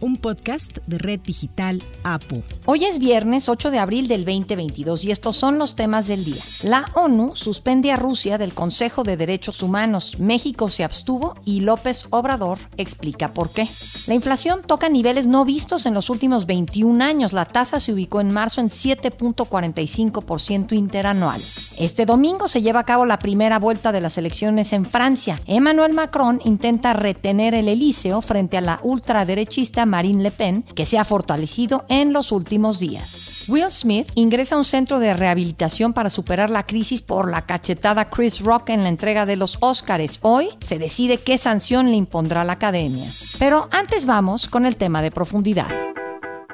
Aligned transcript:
un 0.00 0.16
podcast 0.16 0.78
de 0.86 0.98
Red 0.98 1.20
Digital 1.20 1.82
APO. 2.04 2.42
Hoy 2.66 2.84
es 2.84 2.98
viernes 2.98 3.48
8 3.48 3.70
de 3.70 3.78
abril 3.78 4.08
del 4.08 4.24
2022 4.24 5.04
y 5.04 5.10
estos 5.10 5.36
son 5.36 5.58
los 5.58 5.76
temas 5.76 6.06
del 6.06 6.24
día. 6.24 6.42
La 6.62 6.86
ONU 6.94 7.36
suspende 7.36 7.92
a 7.92 7.96
Rusia 7.96 8.38
del 8.38 8.54
Consejo 8.54 9.04
de 9.04 9.16
Derechos 9.16 9.62
Humanos. 9.62 10.18
México 10.18 10.68
se 10.68 10.84
abstuvo 10.84 11.34
y 11.44 11.60
López 11.60 12.06
Obrador 12.10 12.58
explica 12.76 13.34
por 13.34 13.50
qué. 13.50 13.68
La 14.06 14.14
inflación 14.14 14.62
toca 14.66 14.88
niveles 14.88 15.26
no 15.26 15.44
vistos 15.44 15.86
en 15.86 15.94
los 15.94 16.10
últimos 16.10 16.46
21 16.46 17.04
años. 17.04 17.32
La 17.32 17.44
tasa 17.44 17.80
se 17.80 17.92
ubicó 17.92 18.20
en 18.20 18.32
marzo 18.32 18.60
en 18.60 18.68
7.45% 18.68 20.72
interanual. 20.72 21.42
Este 21.78 22.06
domingo 22.06 22.48
se 22.48 22.62
lleva 22.62 22.80
a 22.80 22.84
cabo 22.84 23.06
la 23.06 23.18
primera 23.18 23.58
vuelta 23.58 23.92
de 23.92 24.00
las 24.00 24.18
elecciones 24.18 24.72
en 24.72 24.84
Francia. 24.84 25.40
Emmanuel 25.46 25.92
Macron 25.92 26.40
intenta 26.44 26.92
retener 26.92 27.54
el 27.54 27.68
Elíseo 27.68 28.22
frente 28.22 28.56
a 28.56 28.60
la 28.60 28.80
ultraderechista 28.82 29.86
Marine 29.90 30.22
Le 30.22 30.30
Pen, 30.30 30.62
que 30.62 30.86
se 30.86 30.98
ha 30.98 31.04
fortalecido 31.04 31.84
en 31.88 32.14
los 32.14 32.32
últimos 32.32 32.80
días. 32.80 33.44
Will 33.48 33.70
Smith 33.70 34.10
ingresa 34.14 34.54
a 34.54 34.58
un 34.58 34.64
centro 34.64 34.98
de 34.98 35.12
rehabilitación 35.12 35.92
para 35.92 36.08
superar 36.08 36.50
la 36.50 36.66
crisis 36.66 37.02
por 37.02 37.30
la 37.30 37.42
cachetada 37.42 38.08
Chris 38.08 38.40
Rock 38.40 38.70
en 38.70 38.84
la 38.84 38.88
entrega 38.88 39.26
de 39.26 39.36
los 39.36 39.58
Oscars. 39.60 40.18
Hoy 40.22 40.50
se 40.60 40.78
decide 40.78 41.18
qué 41.18 41.36
sanción 41.36 41.90
le 41.90 41.96
impondrá 41.96 42.44
la 42.44 42.52
academia. 42.54 43.10
Pero 43.38 43.68
antes 43.72 44.06
vamos 44.06 44.46
con 44.46 44.66
el 44.66 44.76
tema 44.76 45.02
de 45.02 45.10
profundidad. 45.10 45.68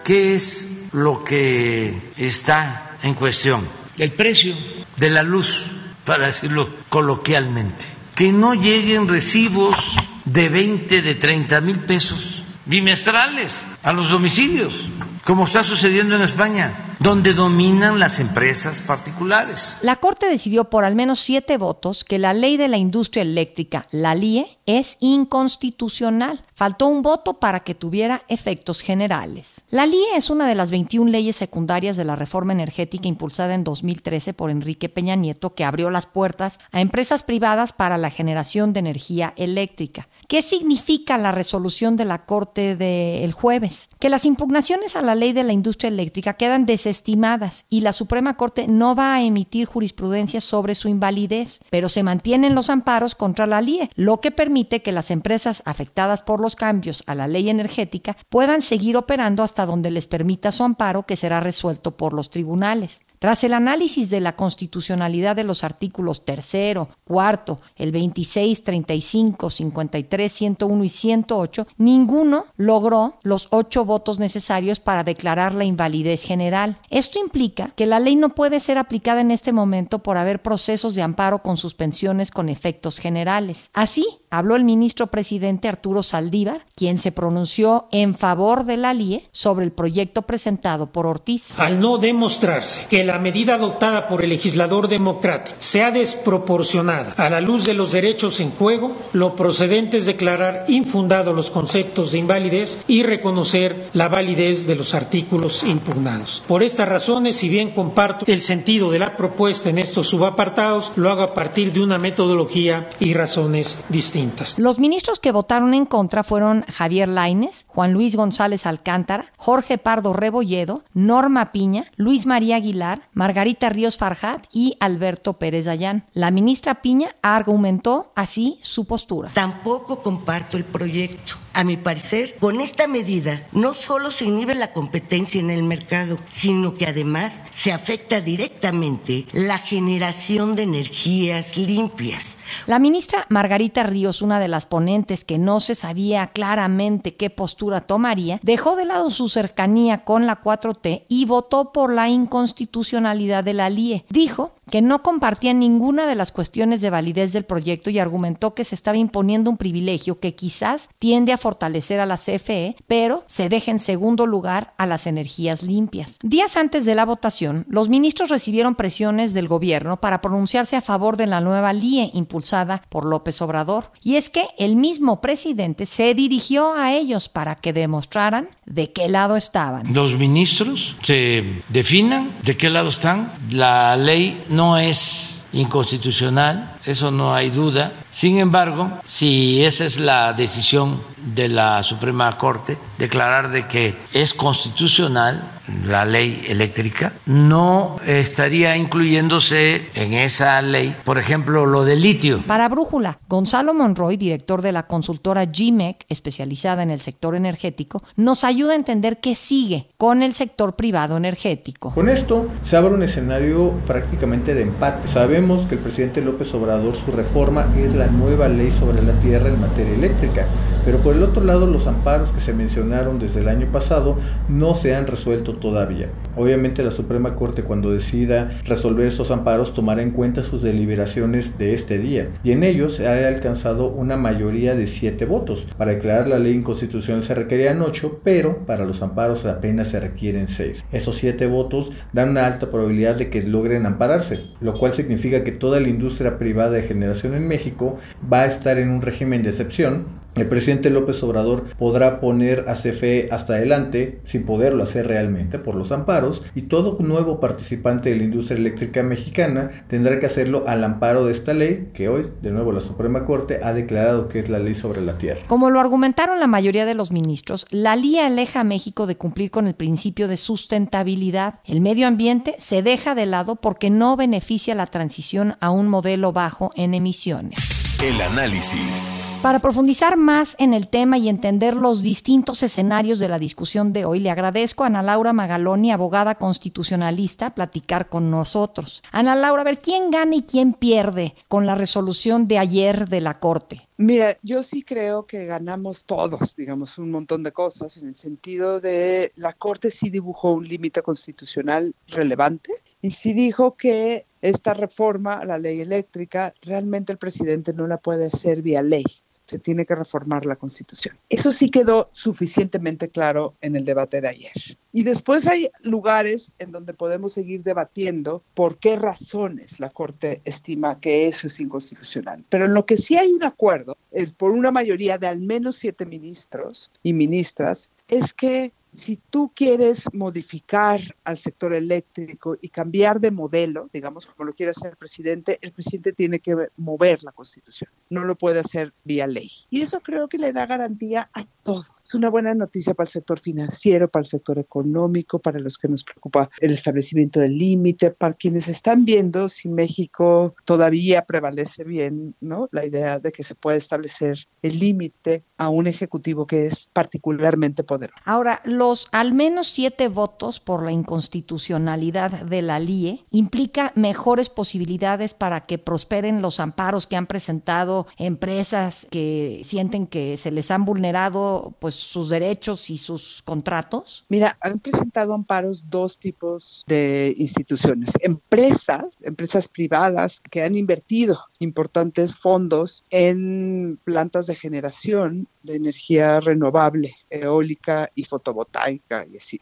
¿Qué 0.03 0.35
es 0.37 0.87
lo 0.93 1.23
que 1.23 2.13
está 2.17 2.97
en 3.03 3.15
cuestión? 3.15 3.69
El 3.99 4.13
precio 4.13 4.55
de 4.97 5.11
la 5.11 5.23
luz, 5.23 5.67
para 6.05 6.29
decirlo 6.29 6.69
coloquialmente. 6.89 7.85
Que 8.15 8.33
no 8.33 8.55
lleguen 8.55 9.09
recibos 9.09 9.77
de 10.25 10.49
20, 10.49 11.03
de 11.03 11.15
30 11.15 11.61
mil 11.61 11.81
pesos 11.81 12.46
bimestrales 12.67 13.55
a 13.83 13.93
los 13.93 14.11
domicilios, 14.11 14.89
como 15.25 15.45
está 15.45 15.65
sucediendo 15.65 16.17
en 16.17 16.23
España, 16.23 16.97
donde 16.99 17.33
dominan 17.33 17.99
las 17.99 18.21
empresas 18.21 18.81
particulares. 18.81 19.79
La 19.83 19.97
Corte 19.97 20.29
decidió 20.29 20.65
por 20.65 20.85
al 20.85 20.95
menos 20.95 21.21
siete 21.21 21.57
votos 21.57 22.05
que 22.05 22.19
la 22.19 22.35
ley 22.35 22.57
de 22.57 22.69
la 22.69 22.77
industria 22.77 23.23
eléctrica, 23.23 23.87
la 23.91 24.15
LIE, 24.15 24.56
es 24.67 24.97
inconstitucional. 25.01 26.45
Faltó 26.55 26.89
un 26.89 27.03
voto 27.03 27.35
para 27.35 27.61
que 27.61 27.75
tuviera 27.75 28.23
efectos 28.29 28.81
generales. 28.81 29.61
La 29.71 29.87
LIE 29.87 30.17
es 30.17 30.31
una 30.31 30.49
de 30.49 30.55
las 30.55 30.71
21 30.71 31.11
leyes 31.11 31.37
secundarias 31.37 31.97
de 31.97 32.05
la 32.05 32.17
reforma 32.17 32.53
energética 32.53 33.09
impulsada 33.09 33.55
en 33.55 33.65
2013 33.65 34.35
por 34.35 34.51
Enrique 34.51 34.89
Peña 34.89 35.17
Nieto 35.17 35.55
que 35.55 35.65
abrió 35.65 35.91
las 35.91 36.07
puertas 36.07 36.59
a 36.73 36.81
empresas 36.81 37.23
privadas 37.23 37.73
para 37.73 37.99
la 37.99 38.11
generación 38.11 38.73
de 38.73 38.81
energía 38.81 39.35
eléctrica. 39.37 40.09
¿Qué 40.29 40.43
significa 40.43 41.19
la 41.19 41.31
resolución 41.31 41.97
de 41.97 42.05
la 42.05 42.25
Corte 42.25 42.75
del 42.75 43.33
jueves? 43.33 43.89
Que 44.01 44.09
las 44.09 44.25
impugnaciones 44.25 44.97
a 44.97 45.03
la 45.03 45.15
ley 45.15 45.33
de 45.33 45.45
la 45.45 45.53
industria 45.53 45.89
eléctrica 45.89 46.35
quedan 46.35 46.67
desestimadas 46.67 47.65
y 47.69 47.83
la 47.83 47.93
Suprema 47.93 48.37
Corte 48.37 48.67
no 48.67 48.95
va 48.95 49.15
a 49.15 49.23
emitir 49.23 49.67
jurisprudencia 49.67 50.41
sobre 50.41 50.75
su 50.75 50.89
invalidez, 50.89 51.61
pero 51.71 51.89
se 51.89 52.03
mantienen 52.03 52.55
los 52.55 52.71
amparos 52.71 53.15
contra 53.15 53.47
la 53.47 53.61
LIE, 53.61 53.91
lo 53.95 54.21
que 54.21 54.31
permite 54.31 54.56
que 54.65 54.93
las 54.93 55.11
empresas 55.11 55.63
afectadas 55.67 56.23
por 56.23 56.41
los 56.41 56.57
cambios 56.57 57.03
a 57.07 57.15
la 57.15 57.29
ley 57.29 57.51
energética 57.51 58.17
puedan 58.31 58.63
seguir 58.63 58.97
operando 58.97 59.43
hasta 59.43 59.67
donde 59.67 59.91
les 59.91 60.07
permita 60.07 60.51
su 60.51 60.65
amparo 60.65 61.05
que 61.05 61.17
será 61.17 61.41
resuelto 61.41 61.97
por 61.97 62.15
los 62.15 62.31
tribunales. 62.31 63.03
Tras 63.19 63.45
el 63.45 63.55
análisis 63.55 64.11
de 64.11 64.21
la 64.21 64.37
constitucionalidad 64.37 65.37
de 65.37 65.45
los 65.45 65.65
artículos 65.65 66.25
tercero, 66.25 66.89
cuarto, 67.05 67.59
el 67.75 67.91
26, 67.91 68.63
35, 68.63 69.49
53, 69.49 70.33
101 70.33 70.85
y 70.85 70.89
108, 70.89 71.67
ninguno 71.79 72.45
logró 72.57 73.19
los 73.23 73.49
ocho 73.51 73.85
votos 73.87 74.19
necesarios 74.19 74.81
para 74.81 75.03
declarar 75.03 75.55
la 75.55 75.65
invalidez 75.65 76.23
general. 76.23 76.77
Esto 76.91 77.19
implica 77.19 77.71
que 77.75 77.87
la 77.87 78.01
ley 78.01 78.17
no 78.17 78.31
puede 78.31 78.61
ser 78.61 78.77
aplicada 78.77 79.23
en 79.23 79.31
este 79.31 79.53
momento 79.53 80.01
por 80.01 80.19
haber 80.19 80.43
procesos 80.43 80.95
de 80.95 81.03
amparo 81.03 81.43
con 81.43 81.57
suspensiones 81.57 82.31
con 82.31 82.51
efectos 82.51 82.99
generales. 82.99 83.71
Así, 83.73 84.07
habló 84.37 84.57
el 84.57 84.65
ministro 84.65 85.07
presidente 85.07 85.69
Arturo 85.69 86.03
Saldívar, 86.03 86.67
quien 86.75 86.99
se 86.99 87.11
pronunció 87.11 87.87
en 87.91 88.15
favor 88.15 88.65
de 88.65 88.77
la 88.77 88.93
LIE 88.93 89.29
sobre 89.33 89.65
el 89.65 89.73
proyecto 89.73 90.23
presentado 90.23 90.87
por 90.87 91.07
Ortiz. 91.07 91.59
Al 91.59 91.81
no 91.81 91.99
demostrarse 91.99 92.87
que 92.89 93.05
la 93.05 93.19
medida 93.19 93.55
adoptada 93.55 94.09
por 94.09 94.23
el 94.23 94.31
legislador 94.31 94.89
democrático 94.89 95.57
sea 95.59 95.91
desproporcionada 95.91 97.15
a 97.17 97.31
la 97.31 97.41
luz 97.41 97.65
de 97.65 97.75
los 97.75 97.93
derechos 97.93 98.41
en 98.41 98.51
juego, 98.51 98.95
lo 99.13 99.35
procedente 99.37 99.97
es 99.97 100.07
declarar 100.07 100.65
infundados 100.69 101.35
los 101.35 101.51
conceptos 101.51 102.13
de 102.13 102.19
invalidez 102.19 102.79
y 102.87 103.03
reconocer 103.03 103.89
la 103.95 104.09
validez 104.09 104.67
de 104.67 104.77
los 104.77 104.95
artículos 104.95 105.65
impugnados. 105.65 106.45
Por 106.47 106.63
estas 106.63 106.89
razones, 106.89 107.37
si 107.37 107.49
bien 107.49 107.71
comparto 107.71 108.25
el 108.31 108.43
sentido 108.43 108.91
de 108.91 108.99
la 108.99 109.17
propuesta 109.17 109.71
en 109.71 109.79
estos 109.79 110.09
subapartados, 110.09 110.93
lo 110.97 111.11
hago 111.11 111.23
a 111.23 111.35
partir 111.35 111.73
de 111.73 111.81
una 111.81 111.99
metodología 111.99 112.91
y 113.01 113.15
razones 113.15 113.79
distintas. 113.89 114.26
Los 114.59 114.79
ministros 114.79 115.19
que 115.19 115.33
votaron 115.33 115.75
en 115.75 115.87
contra 115.87 116.23
fueron 116.23 116.65
Javier 116.73 117.09
Laines, 117.09 117.65
Juan 117.69 117.93
Luis 117.93 118.17
González 118.17 118.67
Alcántara, 118.67 119.27
Jorge 119.37 119.79
Pardo 119.79 120.13
Rebolledo, 120.13 120.85
Norma 120.93 121.53
Piña, 121.53 121.91
Luis 121.97 122.27
María 122.27 122.57
Aguilar, 122.57 123.09
Margarita 123.13 123.69
Ríos 123.69 123.97
Farjat 123.97 124.47
y 124.53 124.77
Alberto 124.81 125.35
Pérez 125.35 125.67
Dayán. 125.67 126.05
La 126.13 126.31
ministra 126.31 126.83
Piña 126.83 127.17
argumentó 127.23 128.13
así 128.15 128.59
su 128.63 128.87
postura. 128.87 129.31
Tampoco 129.33 130.03
comparto 130.03 130.57
el 130.57 130.65
proyecto. 130.65 131.46
A 131.57 131.65
mi 131.65 131.79
parecer, 131.79 132.37
con 132.37 132.61
esta 132.61 132.87
medida 132.87 133.47
no 133.53 133.73
solo 133.73 134.11
se 134.11 134.27
inhibe 134.27 134.55
la 134.55 134.75
competencia 134.75 135.41
en 135.41 135.49
el 135.49 135.63
mercado, 135.63 136.19
sino 136.29 136.75
que 136.75 136.85
además 136.85 137.45
se 137.49 137.73
afecta 137.73 138.21
directamente 138.21 139.25
la 139.33 139.57
generación 139.57 140.53
de 140.53 140.65
energías 140.65 141.57
limpias. 141.57 142.37
La 142.67 142.79
ministra 142.79 143.25
Margarita 143.31 143.85
Ríos, 143.85 144.21
una 144.21 144.39
de 144.39 144.49
las 144.49 144.67
ponentes 144.67 145.25
que 145.25 145.39
no 145.39 145.61
se 145.61 145.75
sabía 145.75 146.27
claramente 146.27 147.15
qué 147.15 147.31
postura 147.31 147.81
tomaría, 147.81 148.39
dejó 148.43 148.77
de 148.77 148.85
lado 148.85 149.11
su 149.11 149.31
cercanía 149.31 150.05
con 150.05 150.27
la 150.27 150.43
4T 150.43 151.05
y 151.09 151.25
votó 151.25 151.73
por 151.73 151.91
la 151.91 152.11
inconstitucionalidad 152.11 153.43
de 153.43 153.55
la 153.55 153.71
LIE. 153.71 154.05
Dijo 154.11 154.53
que 154.71 154.83
no 154.83 155.03
compartía 155.03 155.55
ninguna 155.55 156.07
de 156.07 156.17
las 156.17 156.33
cuestiones 156.33 156.81
de 156.81 156.91
validez 156.91 157.33
del 157.33 157.45
proyecto 157.45 157.89
y 157.89 157.99
argumentó 157.99 158.55
que 158.55 158.65
se 158.65 158.75
estaba 158.75 158.99
imponiendo 158.99 159.49
un 159.49 159.57
privilegio 159.57 160.19
que 160.19 160.35
quizás 160.35 160.89
tiende 160.99 161.33
a 161.33 161.39
fortalecer 161.47 162.01
a 162.01 162.07
la 162.07 162.17
CFE, 162.17 162.75
pero 162.89 163.23
se 163.29 163.49
deja 163.49 163.71
en 163.71 163.79
segundo 163.79 164.27
lugar 164.27 164.75
a 164.79 164.85
las 164.85 165.07
energías 165.07 165.63
limpias. 165.63 166.19
Días 166.21 166.57
antes 166.57 166.85
de 166.85 166.97
la 166.97 167.05
votación, 167.05 167.65
los 167.69 167.89
ministros 167.89 168.31
recibieron 168.31 168.75
presiones 168.75 169.33
del 169.33 169.47
gobierno 169.47 170.01
para 170.01 170.21
pronunciarse 170.21 170.75
a 170.75 170.81
favor 170.81 171.17
de 171.17 171.29
la 171.29 171.41
nueva 171.41 171.73
LIE 171.73 172.11
impulsada 172.15 172.83
por 172.89 173.05
López 173.05 173.41
Obrador. 173.43 173.93
Y 174.03 174.17
es 174.17 174.29
que 174.29 174.49
el 174.59 174.75
mismo 174.75 175.21
presidente 175.21 175.87
se 175.87 176.15
dirigió 176.15 176.75
a 176.75 176.93
ellos 176.95 177.29
para 177.29 177.55
que 177.55 177.73
demostraran 177.73 178.49
de 178.65 178.91
qué 178.91 179.09
lado 179.09 179.37
estaban. 179.37 179.95
Los 179.95 180.19
ministros 180.19 180.97
se 181.03 181.63
definan 181.69 182.35
de 182.43 182.57
qué 182.57 182.71
lado 182.71 182.89
están. 182.89 183.33
La 183.53 183.97
ley 183.97 184.43
no 184.49 184.79
es 184.79 185.45
inconstitucional, 185.53 186.76
eso 186.87 187.11
no 187.11 187.35
hay 187.35 187.51
duda. 187.51 187.93
Sin 188.13 188.39
embargo, 188.39 188.91
si 189.05 189.65
esa 189.65 189.85
es 189.85 189.99
la 189.99 190.33
decisión 190.33 191.01
de 191.35 191.49
la 191.49 191.83
Suprema 191.83 192.39
Corte, 192.39 192.79
declarar 192.99 193.51
de 193.51 193.67
que 193.67 193.97
es 194.13 194.33
constitucional 194.33 195.53
la 195.85 196.05
ley 196.05 196.45
eléctrica, 196.47 197.13
no 197.27 197.97
estaría 198.07 198.77
incluyéndose 198.77 199.89
en 199.95 200.15
esa 200.15 200.63
ley, 200.63 200.95
por 201.05 201.19
ejemplo, 201.19 201.67
lo 201.67 201.85
del 201.85 202.03
litio. 202.03 202.41
Para 202.47 202.69
Brújula, 202.69 203.19
Gonzalo 203.29 203.75
Monroy, 203.75 204.17
director 204.17 204.63
de 204.63 204.73
la 204.73 204.87
consultora 204.87 205.45
GMEC, 205.47 206.05
especializada 206.09 206.83
en 206.83 206.91
el 206.91 207.01
sector 207.01 207.35
energético, 207.35 208.03
nos 208.15 208.45
ayuda 208.45 208.73
a 208.73 208.77
entender 208.77 209.19
qué 209.19 209.35
sigue 209.35 209.89
con 209.97 210.23
el 210.23 210.35
sector 210.35 210.77
privado 210.77 211.17
energético. 211.17 211.91
Con 211.91 212.09
esto 212.09 212.47
se 212.65 212.77
abre 212.77 212.95
un 212.95 213.03
escenario 213.03 213.73
prácticamente 213.87 214.55
de 214.55 214.63
empate. 214.63 215.09
Sabemos 215.13 215.67
que 215.67 215.75
el 215.75 215.81
presidente 215.81 216.21
López 216.21 216.53
Obrador, 216.55 216.76
su 216.95 217.11
reforma 217.11 217.73
es 217.77 217.95
la 217.95 218.09
nueva 218.09 218.49
ley 218.49 218.71
sobre 218.71 219.03
la 219.03 219.13
tierra 219.21 219.49
en 219.49 219.61
materia 219.61 219.95
eléctrica, 219.95 220.47
pero 220.85 220.99
por 220.99 221.17
el 221.17 221.23
otro 221.23 221.43
lado 221.43 221.67
los 221.67 221.87
amparos 221.87 222.31
que 222.31 222.41
se 222.41 222.53
mencionaron 222.53 223.19
desde 223.19 223.41
el 223.41 223.49
año 223.49 223.67
pasado 223.73 224.17
no 224.49 224.75
se 224.75 224.95
han 224.95 225.07
resuelto 225.07 225.55
todavía. 225.55 226.09
Obviamente 226.37 226.83
la 226.83 226.91
Suprema 226.91 227.35
Corte 227.35 227.63
cuando 227.63 227.91
decida 227.91 228.61
resolver 228.65 229.07
esos 229.07 229.31
amparos 229.31 229.75
tomará 229.75 230.03
en 230.03 230.11
cuenta 230.11 230.43
sus 230.43 230.63
deliberaciones 230.63 231.59
de 231.59 231.75
este 231.75 231.99
día 231.99 232.29
y 232.45 232.53
en 232.53 232.63
ellos 232.63 232.97
se 232.97 233.09
ha 233.09 233.29
alcanzado 233.29 233.89
una 233.89 234.17
mayoría 234.17 234.75
de 234.75 234.87
7 234.87 235.25
votos. 235.25 235.67
Para 235.77 235.93
declarar 235.93 236.29
la 236.29 236.39
ley 236.39 236.55
inconstitucional 236.55 237.23
se 237.25 237.35
requerían 237.35 237.83
8, 237.83 238.21
pero 238.23 238.67
para 238.67 238.85
los 238.85 239.03
amparos 239.03 239.45
apenas 239.47 239.89
se 239.89 240.01
requieren 240.01 240.49
6. 240.49 240.85
Esos 240.93 241.17
7 241.17 241.47
votos 241.47 241.91
dan 242.13 242.31
una 242.31 242.47
alta 242.47 242.71
probabilidad 242.71 243.17
de 243.17 243.31
que 243.31 243.43
logren 243.43 243.87
ampararse, 243.87 244.41
lo 244.61 244.75
cual 244.75 244.93
significa 244.93 245.45
que 245.45 245.53
toda 245.53 245.81
la 245.81 245.89
industria 245.89 246.39
privada 246.39 246.66
de 246.71 246.83
generación 246.83 247.35
en 247.35 247.47
México 247.47 247.99
va 248.33 248.43
a 248.43 248.47
estar 248.47 248.79
en 248.79 248.91
un 248.91 249.03
régimen 249.03 249.43
de 249.43 249.51
excepción 249.51 250.26
el 250.37 250.47
presidente 250.49 250.91
López 250.91 251.23
Obrador 251.23 251.65
podrá 251.79 252.21
poner 252.21 252.67
a 252.69 252.75
CFE 252.75 253.29
hasta 253.31 253.55
adelante 253.55 254.21
sin 254.25 254.45
poderlo 254.45 254.83
hacer 254.83 255.07
realmente 255.07 255.59
por 255.59 255.75
los 255.75 255.93
amparos 255.93 256.43
y 256.55 256.63
todo 256.63 256.99
nuevo 257.01 257.41
participante 257.41 258.11
de 258.11 258.17
la 258.17 258.25
industria 258.25 258.59
eléctrica 258.59 259.03
mexicana 259.03 259.85
tendrá 259.89 260.21
que 260.21 260.27
hacerlo 260.27 260.65
al 260.67 260.85
amparo 260.85 261.25
de 261.25 261.33
esta 261.33 261.55
ley 261.55 261.91
que 261.95 262.09
hoy 262.09 262.29
de 262.43 262.51
nuevo 262.51 262.73
la 262.73 262.81
Suprema 262.81 263.25
Corte 263.25 263.61
ha 263.63 263.73
declarado 263.73 264.29
que 264.29 264.39
es 264.39 264.49
la 264.49 264.59
ley 264.59 264.75
sobre 264.75 265.01
la 265.01 265.19
tierra. 265.19 265.41
Como 265.47 265.71
lo 265.71 265.81
argumentaron 265.81 266.39
la 266.39 266.47
mayoría 266.47 266.85
de 266.85 266.95
los 266.95 267.11
ministros, 267.11 267.67
la 267.71 267.97
LIA 267.97 268.27
aleja 268.27 268.61
a 268.61 268.65
México 268.65 269.07
de 269.07 269.17
cumplir 269.17 269.51
con 269.51 269.67
el 269.67 269.75
principio 269.75 270.29
de 270.29 270.37
sustentabilidad. 270.37 271.61
El 271.65 271.81
medio 271.81 272.07
ambiente 272.07 272.57
se 272.59 272.83
deja 272.83 273.15
de 273.15 273.27
lado 273.27 273.57
porque 273.57 273.91
no 273.91 274.17
beneficia 274.17 274.75
la 274.75 274.87
transición 274.87 275.57
a 275.61 275.71
un 275.71 275.89
modelo 275.89 276.33
bajo 276.33 276.73
en 276.77 276.95
emisiones. 276.95 277.86
El 278.03 278.21
análisis. 278.21 279.17
Para 279.41 279.61
profundizar 279.61 280.19
más 280.19 280.55
en 280.59 280.75
el 280.75 280.87
tema 280.89 281.17
y 281.17 281.31
entender 281.31 281.75
los 281.75 282.03
distintos 282.03 282.63
escenarios 282.63 283.19
de 283.19 283.29
la 283.29 283.39
discusión 283.39 283.95
de 283.95 284.05
hoy, 284.05 284.21
le 284.21 284.31
agradezco 284.31 284.85
a 284.85 284.89
Ana 284.89 285.03
Laura 285.03 285.33
Magaloni, 285.33 285.93
abogada 285.93 286.35
constitucionalista, 286.35 287.55
platicar 287.55 288.11
con 288.11 288.31
nosotros. 288.31 289.03
Ana 289.13 289.35
Laura, 289.35 289.63
a 289.63 289.65
ver, 289.65 289.79
¿quién 289.79 290.11
gana 290.11 290.37
y 290.37 290.43
quién 290.43 290.75
pierde 290.75 291.35
con 291.49 291.65
la 291.65 291.75
resolución 291.75 292.47
de 292.49 292.59
ayer 292.59 293.09
de 293.09 293.23
la 293.23 293.41
Corte? 293.41 293.89
Mira, 293.97 294.37
yo 294.43 294.63
sí 294.63 294.83
creo 294.83 295.25
que 295.25 295.47
ganamos 295.47 296.05
todos, 296.05 296.55
digamos, 296.55 296.99
un 296.99 297.11
montón 297.11 297.43
de 297.43 297.53
cosas, 297.53 297.97
en 297.97 298.09
el 298.09 298.15
sentido 298.15 298.79
de 298.79 299.33
la 299.37 299.55
Corte 299.55 299.91
sí 299.91 300.11
dibujó 300.11 300.53
un 300.53 300.69
límite 300.69 301.01
constitucional 301.01 301.95
relevante 302.09 302.73
y 303.01 303.13
sí 303.13 303.33
dijo 303.33 303.75
que 303.75 304.27
esta 304.49 304.75
reforma 304.75 305.35
a 305.35 305.45
la 305.45 305.59
ley 305.59 305.81
eléctrica 305.81 306.55
realmente 306.63 307.13
el 307.13 307.19
presidente 307.19 307.73
no 307.73 307.87
la 307.87 307.99
puede 307.99 308.27
hacer 308.27 308.63
vía 308.63 308.83
ley. 308.83 309.05
Se 309.45 309.59
tiene 309.61 309.87
que 309.87 309.95
reformar 309.95 310.45
la 310.45 310.57
Constitución. 310.57 311.17
Eso 311.29 311.53
sí 311.53 311.71
quedó 311.71 312.09
suficientemente 312.11 313.09
claro 313.11 313.55
en 313.61 313.77
el 313.77 313.85
debate 313.85 314.21
de 314.21 314.29
ayer. 314.29 314.53
Y 314.93 315.05
después 315.05 315.47
hay 315.47 315.71
lugares 315.83 316.53
en 316.59 316.73
donde 316.73 316.95
podemos 316.95 317.33
seguir 317.33 317.63
debatiendo 317.63 318.43
por 318.55 318.79
qué 318.79 318.97
razones 318.97 319.79
la 319.79 319.91
Corte 319.91 320.41
estima 320.45 320.99
que 320.99 321.29
eso 321.29 321.47
es 321.47 321.61
inconstitucional. 321.61 322.45
Pero 322.49 322.65
en 322.65 322.75
lo 322.75 322.87
que 322.87 322.97
sí 322.97 323.17
hay 323.17 323.31
un 323.33 323.45
acuerdo 323.45 323.97
es 324.11 324.33
por 324.33 324.51
una 324.51 324.73
mayoría 324.73 325.17
de 325.19 325.29
al 325.29 325.41
menos 325.41 325.77
siete 325.77 326.07
ministros 326.07 326.91
y 327.05 327.13
ministras, 327.13 327.89
es 328.09 328.35
que 328.35 328.73
si 328.97 329.17
tú 329.31 329.53
quieres 329.55 330.05
modificar 330.13 331.01
al 331.25 331.39
sector 331.39 331.75
eléctrico 331.75 332.57
y 332.61 332.71
cambiar 332.71 333.21
de 333.21 333.31
modelo, 333.31 333.91
digamos, 333.93 334.27
como 334.27 334.47
lo 334.47 334.55
quiere 334.55 334.71
hacer 334.71 334.93
el 334.93 334.97
presidente, 334.97 335.59
el 335.61 335.73
presidente 335.73 336.13
tiene 336.13 336.41
que 336.41 336.69
mover 336.77 337.23
la 337.23 337.33
constitución, 337.33 337.91
no 338.11 338.25
lo 338.25 338.37
puede 338.37 338.61
hacer 338.61 338.95
vía 339.05 339.27
ley. 339.27 339.51
Y 339.71 339.83
eso 339.83 340.01
creo 340.01 340.29
que 340.29 340.39
le 340.39 340.53
da 340.53 340.67
garantía 340.67 341.31
a 341.33 341.45
todo. 341.63 341.87
Es 342.07 342.15
una 342.15 342.31
buena 342.31 342.55
noticia 342.55 342.95
para 342.95 343.07
el 343.07 343.11
sector 343.11 343.41
financiero, 343.41 344.07
para 344.07 344.21
el 344.21 344.29
sector 344.29 344.61
económico, 344.61 345.41
para 345.41 345.59
los 345.59 345.77
que 345.77 345.89
nos 345.89 346.05
preocupa 346.05 346.49
el 346.61 346.71
establecimiento 346.71 347.41
del 347.41 347.59
límite, 347.59 348.13
para 348.13 348.33
quienes 348.33 348.69
están 348.69 349.05
viendo 349.05 349.49
si 349.49 349.69
México 349.69 350.55
todavía 350.65 351.23
prevalece 351.23 351.83
bien, 351.83 352.37
¿no? 352.41 352.69
La 352.71 352.87
idea 352.87 353.19
de 353.19 353.33
que 353.33 353.43
se 353.43 353.57
puede 353.57 353.79
establecer 353.79 354.47
el 354.63 354.79
límite 354.79 355.43
a 355.57 355.69
un 355.69 355.89
ejecutivo 355.89 356.47
que 356.47 356.67
es 356.69 356.89
particularmente 356.93 357.83
poderoso. 357.83 358.23
Ahora, 358.25 358.61
los 358.65 359.09
al 359.11 359.35
menos 359.35 359.67
siete 359.67 360.07
votos 360.07 360.61
por 360.61 360.85
la 360.85 360.93
inconstitucionalidad 360.93 362.31
de 362.43 362.63
la 362.63 362.79
LIE 362.79 363.25
implica 363.31 363.91
mejores 363.97 364.49
posibilidades 364.49 365.35
para 365.35 365.67
que 365.67 365.79
prosperen 365.79 366.41
los 366.41 366.61
amparos 366.61 367.09
que 367.09 367.17
han 367.17 367.27
presentado 367.27 368.07
empresas 368.17 369.09
que 369.11 369.63
sienten 369.65 370.07
que 370.07 370.37
se 370.37 370.53
les 370.53 370.71
han 370.71 370.85
vulnerado 370.85 371.75
pues 371.81 371.96
sus 371.97 372.29
derechos 372.29 372.91
y 372.91 372.99
sus 372.99 373.43
contratos. 373.45 374.25
Mira, 374.29 374.57
han 374.61 374.79
presentado 374.79 375.35
amparos 375.35 375.85
dos 375.89 376.19
tipos 376.19 376.85
de 376.87 377.35
instituciones, 377.37 378.13
empresas, 378.21 379.19
empresas 379.23 379.69
privadas 379.69 380.41
que 380.51 380.63
han 380.63 380.77
invertido 380.77 381.39
importantes 381.59 382.37
fondos 382.37 383.05
en 383.11 383.99
plantas 384.05 384.47
de 384.47 384.55
generación 384.55 385.49
de 385.63 385.77
energía 385.77 386.41
renovable, 386.41 387.17
eólica 387.29 388.11
y 388.15 388.25
fotovoltaica 388.25 389.27
y 389.31 389.37
así. 389.37 389.61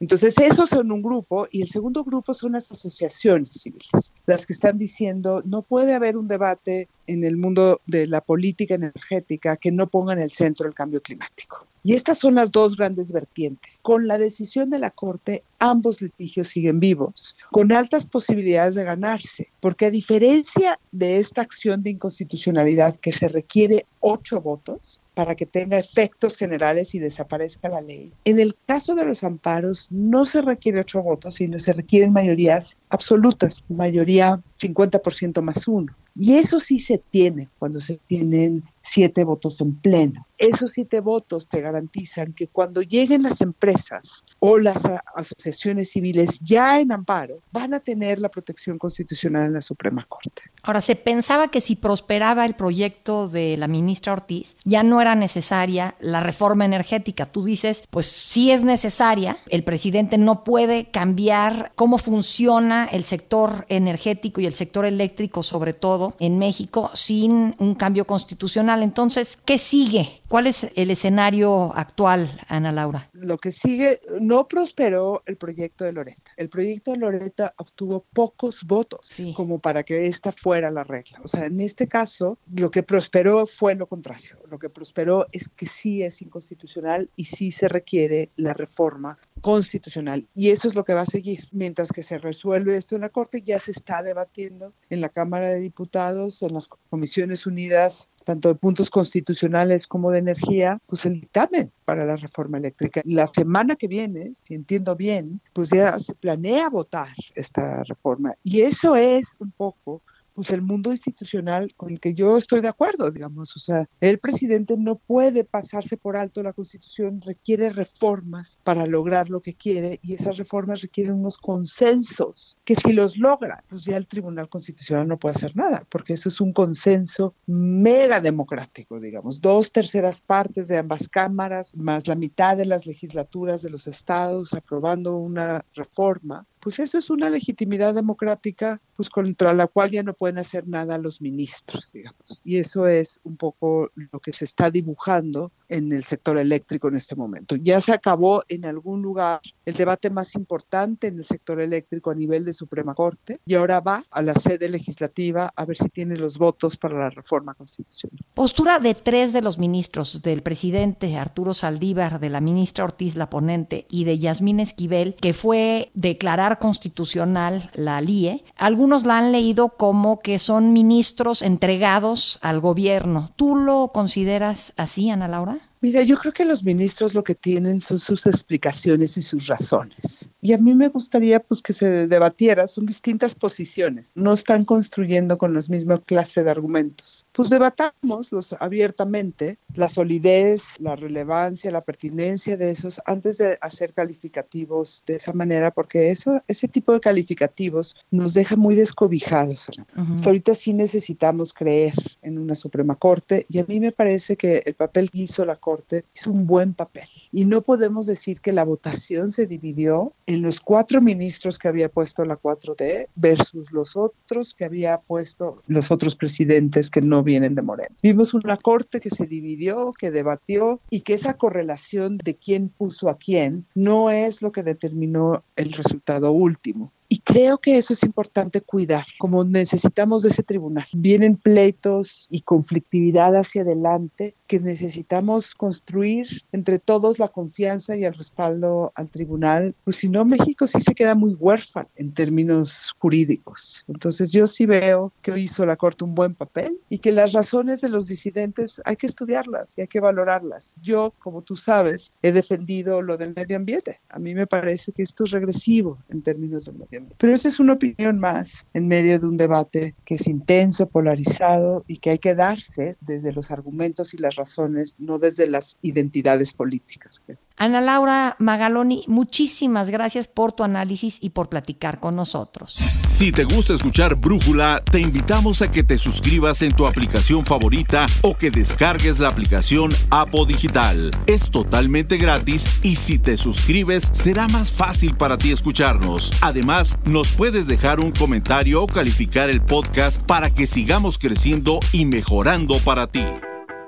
Entonces, 0.00 0.36
esos 0.38 0.70
son 0.70 0.92
un 0.92 1.02
grupo 1.02 1.48
y 1.50 1.62
el 1.62 1.68
segundo 1.68 2.04
grupo 2.04 2.34
son 2.34 2.52
las 2.52 2.70
asociaciones 2.70 3.62
civiles, 3.62 4.12
las 4.26 4.46
que 4.46 4.52
están 4.52 4.78
diciendo 4.78 5.42
no 5.44 5.62
puede 5.62 5.94
haber 5.94 6.16
un 6.16 6.28
debate 6.28 6.88
en 7.06 7.24
el 7.24 7.36
mundo 7.36 7.80
de 7.86 8.06
la 8.06 8.20
política 8.20 8.74
energética 8.74 9.56
que 9.56 9.72
no 9.72 9.86
ponga 9.86 10.12
en 10.12 10.20
el 10.20 10.32
centro 10.32 10.68
el 10.68 10.74
cambio 10.74 11.00
climático. 11.00 11.66
Y 11.86 11.94
estas 11.94 12.18
son 12.18 12.34
las 12.34 12.50
dos 12.50 12.76
grandes 12.76 13.12
vertientes. 13.12 13.78
Con 13.80 14.08
la 14.08 14.18
decisión 14.18 14.70
de 14.70 14.80
la 14.80 14.90
Corte, 14.90 15.44
ambos 15.60 16.02
litigios 16.02 16.48
siguen 16.48 16.80
vivos, 16.80 17.36
con 17.52 17.70
altas 17.70 18.06
posibilidades 18.06 18.74
de 18.74 18.82
ganarse, 18.82 19.50
porque 19.60 19.86
a 19.86 19.92
diferencia 19.92 20.80
de 20.90 21.18
esta 21.18 21.42
acción 21.42 21.84
de 21.84 21.90
inconstitucionalidad 21.90 22.96
que 22.96 23.12
se 23.12 23.28
requiere 23.28 23.86
ocho 24.00 24.40
votos, 24.40 24.98
para 25.14 25.36
que 25.36 25.46
tenga 25.46 25.78
efectos 25.78 26.36
generales 26.36 26.94
y 26.94 26.98
desaparezca 26.98 27.68
la 27.68 27.80
ley. 27.80 28.12
En 28.24 28.38
el 28.38 28.54
caso 28.66 28.94
de 28.94 29.04
los 29.04 29.24
amparos 29.24 29.86
no 29.90 30.26
se 30.26 30.42
requiere 30.42 30.80
ocho 30.80 31.02
votos, 31.02 31.36
sino 31.36 31.58
se 31.58 31.72
requieren 31.72 32.12
mayorías 32.12 32.76
absolutas, 32.90 33.62
mayoría 33.68 34.42
50% 34.60 35.40
más 35.40 35.68
uno. 35.68 35.94
Y 36.14 36.34
eso 36.34 36.60
sí 36.60 36.80
se 36.80 36.98
tiene 36.98 37.48
cuando 37.58 37.80
se 37.80 37.98
tienen 38.08 38.64
siete 38.88 39.24
votos 39.24 39.60
en 39.60 39.76
pleno. 39.76 40.26
Esos 40.38 40.72
siete 40.72 41.00
votos 41.00 41.48
te 41.48 41.60
garantizan 41.60 42.34
que 42.34 42.46
cuando 42.46 42.82
lleguen 42.82 43.22
las 43.22 43.40
empresas 43.40 44.22
o 44.38 44.58
las 44.58 44.82
asociaciones 45.14 45.90
civiles 45.90 46.40
ya 46.42 46.78
en 46.78 46.92
amparo, 46.92 47.40
van 47.52 47.72
a 47.72 47.80
tener 47.80 48.18
la 48.18 48.28
protección 48.28 48.78
constitucional 48.78 49.46
en 49.46 49.54
la 49.54 49.60
Suprema 49.62 50.04
Corte. 50.06 50.42
Ahora, 50.62 50.82
se 50.82 50.94
pensaba 50.94 51.48
que 51.48 51.62
si 51.62 51.74
prosperaba 51.74 52.44
el 52.44 52.54
proyecto 52.54 53.28
de 53.28 53.56
la 53.56 53.66
ministra 53.66 54.12
Ortiz, 54.12 54.56
ya 54.64 54.82
no 54.82 55.00
era 55.00 55.14
necesaria 55.14 55.94
la 56.00 56.20
reforma 56.20 56.64
energética. 56.64 57.24
Tú 57.24 57.44
dices, 57.44 57.84
pues 57.90 58.06
sí 58.06 58.50
es 58.50 58.62
necesaria, 58.62 59.38
el 59.48 59.64
presidente 59.64 60.18
no 60.18 60.44
puede 60.44 60.90
cambiar 60.90 61.72
cómo 61.76 61.96
funciona 61.98 62.84
el 62.84 63.04
sector 63.04 63.64
energético 63.68 64.40
y 64.40 64.46
el 64.46 64.54
sector 64.54 64.84
eléctrico, 64.84 65.42
sobre 65.42 65.72
todo 65.72 66.14
en 66.18 66.38
México, 66.38 66.90
sin 66.94 67.54
un 67.58 67.74
cambio 67.74 68.06
constitucional 68.06 68.75
entonces, 68.82 69.38
¿qué 69.44 69.58
sigue? 69.58 70.20
¿Cuál 70.28 70.46
es 70.46 70.66
el 70.74 70.90
escenario 70.90 71.72
actual, 71.76 72.28
Ana 72.48 72.72
Laura? 72.72 73.08
Lo 73.12 73.38
que 73.38 73.52
sigue, 73.52 74.00
no 74.20 74.48
prosperó 74.48 75.22
el 75.26 75.36
proyecto 75.36 75.84
de 75.84 75.92
Loreta. 75.92 76.32
El 76.36 76.48
proyecto 76.48 76.92
de 76.92 76.98
Loreta 76.98 77.54
obtuvo 77.56 78.04
pocos 78.12 78.64
votos 78.64 79.08
como 79.34 79.58
para 79.60 79.84
que 79.84 80.06
esta 80.06 80.32
fuera 80.32 80.70
la 80.70 80.84
regla. 80.84 81.20
O 81.22 81.28
sea, 81.28 81.46
en 81.46 81.60
este 81.60 81.86
caso, 81.86 82.38
lo 82.52 82.70
que 82.70 82.82
prosperó 82.82 83.46
fue 83.46 83.74
lo 83.74 83.86
contrario. 83.86 84.36
Lo 84.50 84.58
que 84.58 84.68
prosperó 84.68 85.26
es 85.32 85.48
que 85.48 85.66
sí 85.66 86.02
es 86.02 86.20
inconstitucional 86.22 87.08
y 87.14 87.26
sí 87.26 87.50
se 87.52 87.68
requiere 87.68 88.30
la 88.36 88.52
reforma 88.52 89.18
constitucional. 89.40 90.26
Y 90.34 90.50
eso 90.50 90.66
es 90.66 90.74
lo 90.74 90.84
que 90.84 90.94
va 90.94 91.02
a 91.02 91.06
seguir. 91.06 91.48
Mientras 91.52 91.92
que 91.92 92.02
se 92.02 92.18
resuelve 92.18 92.76
esto 92.76 92.96
en 92.96 93.02
la 93.02 93.10
Corte, 93.10 93.42
ya 93.42 93.58
se 93.58 93.70
está 93.70 94.02
debatiendo 94.02 94.72
en 94.90 95.00
la 95.00 95.08
Cámara 95.08 95.48
de 95.48 95.60
Diputados, 95.60 96.42
en 96.42 96.54
las 96.54 96.68
Comisiones 96.90 97.46
Unidas 97.46 98.08
tanto 98.26 98.48
de 98.48 98.56
puntos 98.56 98.90
constitucionales 98.90 99.86
como 99.86 100.10
de 100.10 100.18
energía, 100.18 100.80
pues 100.86 101.06
el 101.06 101.20
dictamen 101.20 101.70
para 101.84 102.04
la 102.04 102.16
reforma 102.16 102.58
eléctrica. 102.58 103.00
La 103.04 103.28
semana 103.28 103.76
que 103.76 103.86
viene, 103.86 104.34
si 104.34 104.54
entiendo 104.54 104.96
bien, 104.96 105.40
pues 105.52 105.70
ya 105.70 105.96
se 106.00 106.12
planea 106.12 106.68
votar 106.68 107.14
esta 107.36 107.84
reforma. 107.84 108.34
Y 108.42 108.62
eso 108.62 108.96
es 108.96 109.36
un 109.38 109.52
poco 109.52 110.02
pues 110.36 110.50
el 110.50 110.60
mundo 110.60 110.92
institucional 110.92 111.74
con 111.76 111.90
el 111.90 111.98
que 111.98 112.12
yo 112.12 112.36
estoy 112.36 112.60
de 112.60 112.68
acuerdo, 112.68 113.10
digamos, 113.10 113.56
o 113.56 113.58
sea, 113.58 113.88
el 114.02 114.18
presidente 114.18 114.76
no 114.76 114.96
puede 114.96 115.44
pasarse 115.44 115.96
por 115.96 116.14
alto 116.14 116.42
la 116.42 116.52
Constitución, 116.52 117.22
requiere 117.22 117.70
reformas 117.70 118.58
para 118.62 118.84
lograr 118.84 119.30
lo 119.30 119.40
que 119.40 119.54
quiere 119.54 119.98
y 120.02 120.12
esas 120.12 120.36
reformas 120.36 120.82
requieren 120.82 121.14
unos 121.14 121.38
consensos 121.38 122.58
que 122.64 122.74
si 122.74 122.92
los 122.92 123.16
logra, 123.16 123.64
pues 123.70 123.84
ya 123.84 123.96
el 123.96 124.06
Tribunal 124.06 124.50
Constitucional 124.50 125.08
no 125.08 125.18
puede 125.18 125.36
hacer 125.36 125.56
nada, 125.56 125.86
porque 125.88 126.12
eso 126.12 126.28
es 126.28 126.38
un 126.42 126.52
consenso 126.52 127.34
mega 127.46 128.20
democrático, 128.20 129.00
digamos, 129.00 129.40
dos 129.40 129.72
terceras 129.72 130.20
partes 130.20 130.68
de 130.68 130.76
ambas 130.76 131.08
cámaras, 131.08 131.74
más 131.74 132.06
la 132.06 132.14
mitad 132.14 132.58
de 132.58 132.66
las 132.66 132.84
legislaturas 132.84 133.62
de 133.62 133.70
los 133.70 133.86
estados 133.86 134.52
aprobando 134.52 135.16
una 135.16 135.64
reforma, 135.74 136.44
pues 136.66 136.80
eso 136.80 136.98
es 136.98 137.10
una 137.10 137.30
legitimidad 137.30 137.94
democrática 137.94 138.80
pues 138.96 139.08
contra 139.08 139.54
la 139.54 139.68
cual 139.68 139.92
ya 139.92 140.02
no 140.02 140.14
pueden 140.14 140.38
hacer 140.38 140.66
nada 140.66 140.98
los 140.98 141.20
ministros, 141.20 141.92
digamos. 141.92 142.40
Y 142.44 142.56
eso 142.56 142.88
es 142.88 143.20
un 143.22 143.36
poco 143.36 143.88
lo 143.94 144.18
que 144.18 144.32
se 144.32 144.46
está 144.46 144.68
dibujando 144.68 145.52
en 145.68 145.92
el 145.92 146.02
sector 146.02 146.38
eléctrico 146.38 146.88
en 146.88 146.96
este 146.96 147.14
momento. 147.14 147.54
Ya 147.54 147.80
se 147.80 147.92
acabó 147.92 148.42
en 148.48 148.64
algún 148.64 149.00
lugar 149.00 149.42
el 149.64 149.74
debate 149.74 150.10
más 150.10 150.34
importante 150.34 151.06
en 151.06 151.18
el 151.18 151.24
sector 151.24 151.60
eléctrico 151.60 152.10
a 152.10 152.16
nivel 152.16 152.44
de 152.44 152.52
Suprema 152.52 152.94
Corte 152.94 153.38
y 153.46 153.54
ahora 153.54 153.80
va 153.80 154.04
a 154.10 154.22
la 154.22 154.34
sede 154.34 154.68
legislativa 154.68 155.52
a 155.54 155.64
ver 155.66 155.76
si 155.76 155.88
tiene 155.88 156.16
los 156.16 156.36
votos 156.36 156.76
para 156.76 156.98
la 156.98 157.10
reforma 157.10 157.54
constitucional. 157.54 158.18
Postura 158.34 158.80
de 158.80 158.94
tres 158.94 159.32
de 159.32 159.42
los 159.42 159.58
ministros, 159.58 160.20
del 160.20 160.42
presidente 160.42 161.16
Arturo 161.16 161.54
Saldívar, 161.54 162.18
de 162.18 162.30
la 162.30 162.40
ministra 162.40 162.84
Ortiz 162.84 163.14
la 163.14 163.30
ponente 163.30 163.86
y 163.88 164.02
de 164.02 164.18
Yasmín 164.18 164.58
Esquivel, 164.58 165.14
que 165.14 165.32
fue 165.32 165.90
declarar 165.94 166.55
constitucional 166.58 167.70
la 167.74 168.00
LIE. 168.00 168.44
Algunos 168.56 169.04
la 169.04 169.18
han 169.18 169.32
leído 169.32 169.70
como 169.70 170.20
que 170.20 170.38
son 170.38 170.72
ministros 170.72 171.42
entregados 171.42 172.38
al 172.42 172.60
gobierno. 172.60 173.30
¿Tú 173.36 173.56
lo 173.56 173.90
consideras 173.92 174.72
así, 174.76 175.10
Ana 175.10 175.28
Laura? 175.28 175.58
Mira, 175.80 176.02
yo 176.02 176.16
creo 176.18 176.32
que 176.32 176.44
los 176.44 176.64
ministros 176.64 177.14
lo 177.14 177.22
que 177.22 177.34
tienen 177.34 177.80
son 177.80 178.00
sus 178.00 178.26
explicaciones 178.26 179.16
y 179.18 179.22
sus 179.22 179.46
razones. 179.46 180.30
Y 180.46 180.52
a 180.52 180.58
mí 180.58 180.74
me 180.74 180.90
gustaría 180.90 181.40
pues 181.40 181.60
que 181.60 181.72
se 181.72 182.06
debatiera, 182.06 182.68
son 182.68 182.86
distintas 182.86 183.34
posiciones, 183.34 184.12
no 184.14 184.32
están 184.32 184.64
construyendo 184.64 185.38
con 185.38 185.52
la 185.52 185.60
misma 185.68 185.98
clase 185.98 186.44
de 186.44 186.50
argumentos. 186.52 187.26
Pues 187.32 187.50
debatámoslos 187.50 188.54
abiertamente, 188.60 189.58
la 189.74 189.88
solidez, 189.88 190.78
la 190.78 190.94
relevancia, 190.94 191.72
la 191.72 191.80
pertinencia 191.80 192.56
de 192.56 192.70
esos 192.70 193.00
antes 193.06 193.38
de 193.38 193.58
hacer 193.60 193.92
calificativos 193.92 195.02
de 195.04 195.16
esa 195.16 195.32
manera, 195.32 195.72
porque 195.72 196.12
eso, 196.12 196.40
ese 196.46 196.68
tipo 196.68 196.92
de 196.92 197.00
calificativos 197.00 197.96
nos 198.12 198.32
deja 198.32 198.54
muy 198.54 198.76
descobijados. 198.76 199.66
Pues, 199.96 200.26
ahorita 200.28 200.54
sí 200.54 200.72
necesitamos 200.72 201.52
creer 201.52 201.94
en 202.22 202.38
una 202.38 202.54
Suprema 202.54 202.94
Corte 202.94 203.46
y 203.48 203.58
a 203.58 203.64
mí 203.66 203.80
me 203.80 203.90
parece 203.90 204.36
que 204.36 204.62
el 204.64 204.74
papel 204.74 205.10
que 205.10 205.22
hizo 205.22 205.44
la 205.44 205.56
Corte 205.56 206.04
hizo 206.14 206.30
un 206.30 206.46
buen 206.46 206.72
papel. 206.72 207.08
Y 207.32 207.46
no 207.46 207.62
podemos 207.62 208.06
decir 208.06 208.40
que 208.40 208.52
la 208.52 208.62
votación 208.62 209.32
se 209.32 209.46
dividió 209.46 210.12
en 210.26 210.35
los 210.42 210.60
cuatro 210.60 211.00
ministros 211.00 211.58
que 211.58 211.68
había 211.68 211.88
puesto 211.88 212.24
la 212.24 212.38
4D 212.38 213.08
versus 213.14 213.72
los 213.72 213.96
otros 213.96 214.54
que 214.54 214.64
había 214.64 214.98
puesto 214.98 215.62
los 215.66 215.90
otros 215.90 216.16
presidentes 216.16 216.90
que 216.90 217.00
no 217.00 217.22
vienen 217.22 217.54
de 217.54 217.62
Moreno. 217.62 217.94
Vimos 218.02 218.34
una 218.34 218.56
corte 218.56 219.00
que 219.00 219.10
se 219.10 219.26
dividió, 219.26 219.92
que 219.92 220.10
debatió 220.10 220.80
y 220.90 221.00
que 221.00 221.14
esa 221.14 221.34
correlación 221.34 222.18
de 222.18 222.36
quién 222.36 222.68
puso 222.68 223.08
a 223.08 223.18
quién 223.18 223.66
no 223.74 224.10
es 224.10 224.42
lo 224.42 224.52
que 224.52 224.62
determinó 224.62 225.42
el 225.56 225.72
resultado 225.72 226.32
último. 226.32 226.92
Y 227.08 227.18
creo 227.18 227.58
que 227.58 227.78
eso 227.78 227.92
es 227.92 228.02
importante 228.02 228.60
cuidar, 228.60 229.06
como 229.18 229.44
necesitamos 229.44 230.22
de 230.22 230.30
ese 230.30 230.42
tribunal. 230.42 230.86
Vienen 230.92 231.36
pleitos 231.36 232.26
y 232.30 232.40
conflictividad 232.40 233.36
hacia 233.36 233.62
adelante 233.62 234.34
que 234.46 234.60
necesitamos 234.60 235.54
construir 235.54 236.26
entre 236.52 236.78
todos 236.78 237.18
la 237.18 237.28
confianza 237.28 237.96
y 237.96 238.04
el 238.04 238.14
respaldo 238.14 238.92
al 238.94 239.10
tribunal, 239.10 239.74
pues 239.84 239.96
si 239.96 240.08
no, 240.08 240.24
México 240.24 240.66
sí 240.66 240.80
se 240.80 240.94
queda 240.94 241.14
muy 241.14 241.32
huérfano 241.34 241.88
en 241.96 242.12
términos 242.12 242.94
jurídicos. 242.98 243.84
Entonces 243.88 244.32
yo 244.32 244.46
sí 244.46 244.66
veo 244.66 245.12
que 245.22 245.38
hizo 245.38 245.66
la 245.66 245.76
Corte 245.76 246.04
un 246.04 246.14
buen 246.14 246.34
papel 246.34 246.78
y 246.88 246.98
que 246.98 247.12
las 247.12 247.32
razones 247.32 247.80
de 247.80 247.88
los 247.88 248.06
disidentes 248.06 248.80
hay 248.84 248.96
que 248.96 249.06
estudiarlas 249.06 249.76
y 249.78 249.82
hay 249.82 249.88
que 249.88 250.00
valorarlas. 250.00 250.74
Yo, 250.80 251.12
como 251.18 251.42
tú 251.42 251.56
sabes, 251.56 252.12
he 252.22 252.32
defendido 252.32 253.02
lo 253.02 253.16
del 253.16 253.34
medio 253.34 253.56
ambiente. 253.56 254.00
A 254.08 254.18
mí 254.18 254.34
me 254.34 254.46
parece 254.46 254.92
que 254.92 255.02
esto 255.02 255.24
es 255.24 255.30
regresivo 255.30 255.98
en 256.08 256.22
términos 256.22 256.66
del 256.66 256.74
medio 256.74 256.98
ambiente. 257.00 257.05
Pero 257.18 257.34
esa 257.34 257.48
es 257.48 257.60
una 257.60 257.74
opinión 257.74 258.18
más 258.18 258.66
en 258.74 258.88
medio 258.88 259.18
de 259.18 259.26
un 259.26 259.36
debate 259.36 259.94
que 260.04 260.16
es 260.16 260.26
intenso, 260.26 260.86
polarizado 260.86 261.84
y 261.86 261.98
que 261.98 262.10
hay 262.10 262.18
que 262.18 262.34
darse 262.34 262.96
desde 263.00 263.32
los 263.32 263.50
argumentos 263.50 264.14
y 264.14 264.18
las 264.18 264.36
razones, 264.36 264.96
no 264.98 265.18
desde 265.18 265.46
las 265.46 265.76
identidades 265.82 266.52
políticas. 266.52 267.22
Ana 267.58 267.80
Laura 267.80 268.36
Magaloni, 268.38 269.04
muchísimas 269.08 269.88
gracias 269.88 270.28
por 270.28 270.52
tu 270.52 270.62
análisis 270.62 271.18
y 271.22 271.30
por 271.30 271.48
platicar 271.48 272.00
con 272.00 272.14
nosotros. 272.14 272.78
Si 273.16 273.32
te 273.32 273.44
gusta 273.44 273.72
escuchar 273.72 274.14
Brújula, 274.14 274.78
te 274.92 275.00
invitamos 275.00 275.62
a 275.62 275.70
que 275.70 275.82
te 275.82 275.96
suscribas 275.96 276.60
en 276.60 276.72
tu 276.72 276.86
aplicación 276.86 277.46
favorita 277.46 278.04
o 278.20 278.36
que 278.36 278.50
descargues 278.50 279.18
la 279.18 279.28
aplicación 279.28 279.90
Apo 280.10 280.44
Digital. 280.44 281.10
Es 281.26 281.50
totalmente 281.50 282.18
gratis 282.18 282.68
y 282.82 282.96
si 282.96 283.18
te 283.18 283.38
suscribes 283.38 284.10
será 284.12 284.48
más 284.48 284.70
fácil 284.70 285.16
para 285.16 285.38
ti 285.38 285.50
escucharnos. 285.50 286.30
Además, 286.42 286.85
nos 287.04 287.28
puedes 287.28 287.66
dejar 287.66 288.00
un 288.00 288.12
comentario 288.12 288.82
o 288.82 288.86
calificar 288.86 289.50
el 289.50 289.60
podcast 289.60 290.22
para 290.22 290.50
que 290.50 290.66
sigamos 290.66 291.18
creciendo 291.18 291.80
y 291.92 292.04
mejorando 292.04 292.78
para 292.78 293.06
ti. 293.06 293.24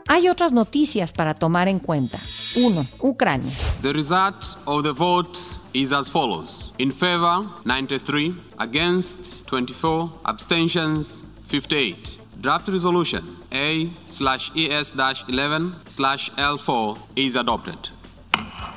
Hay 0.09 0.28
otras 0.28 0.52
noticias 0.52 1.12
para 1.12 1.35
tomar 1.35 1.69
en 1.69 1.78
cuenta. 1.78 2.19
1. 2.57 2.87
Ucrania. 3.00 3.52
The 3.83 3.93
result 3.93 4.57
of 4.64 4.83
the 4.83 4.93
vote 4.93 5.38
is 5.75 5.93
as 5.93 6.09
follows. 6.09 6.73
In 6.78 6.93
favor, 6.93 7.47
93. 7.64 8.35
Against, 8.59 9.47
24. 9.47 10.21
Abstentions, 10.25 11.25
58. 11.49 12.19
Draft 12.40 12.69
resolution 12.69 13.38
A 13.50 13.90
slash 14.07 14.50
ES 14.55 14.93
11 14.95 15.75
slash 15.88 16.31
L4 16.37 16.99
is 17.17 17.35
adopted. 17.35 17.88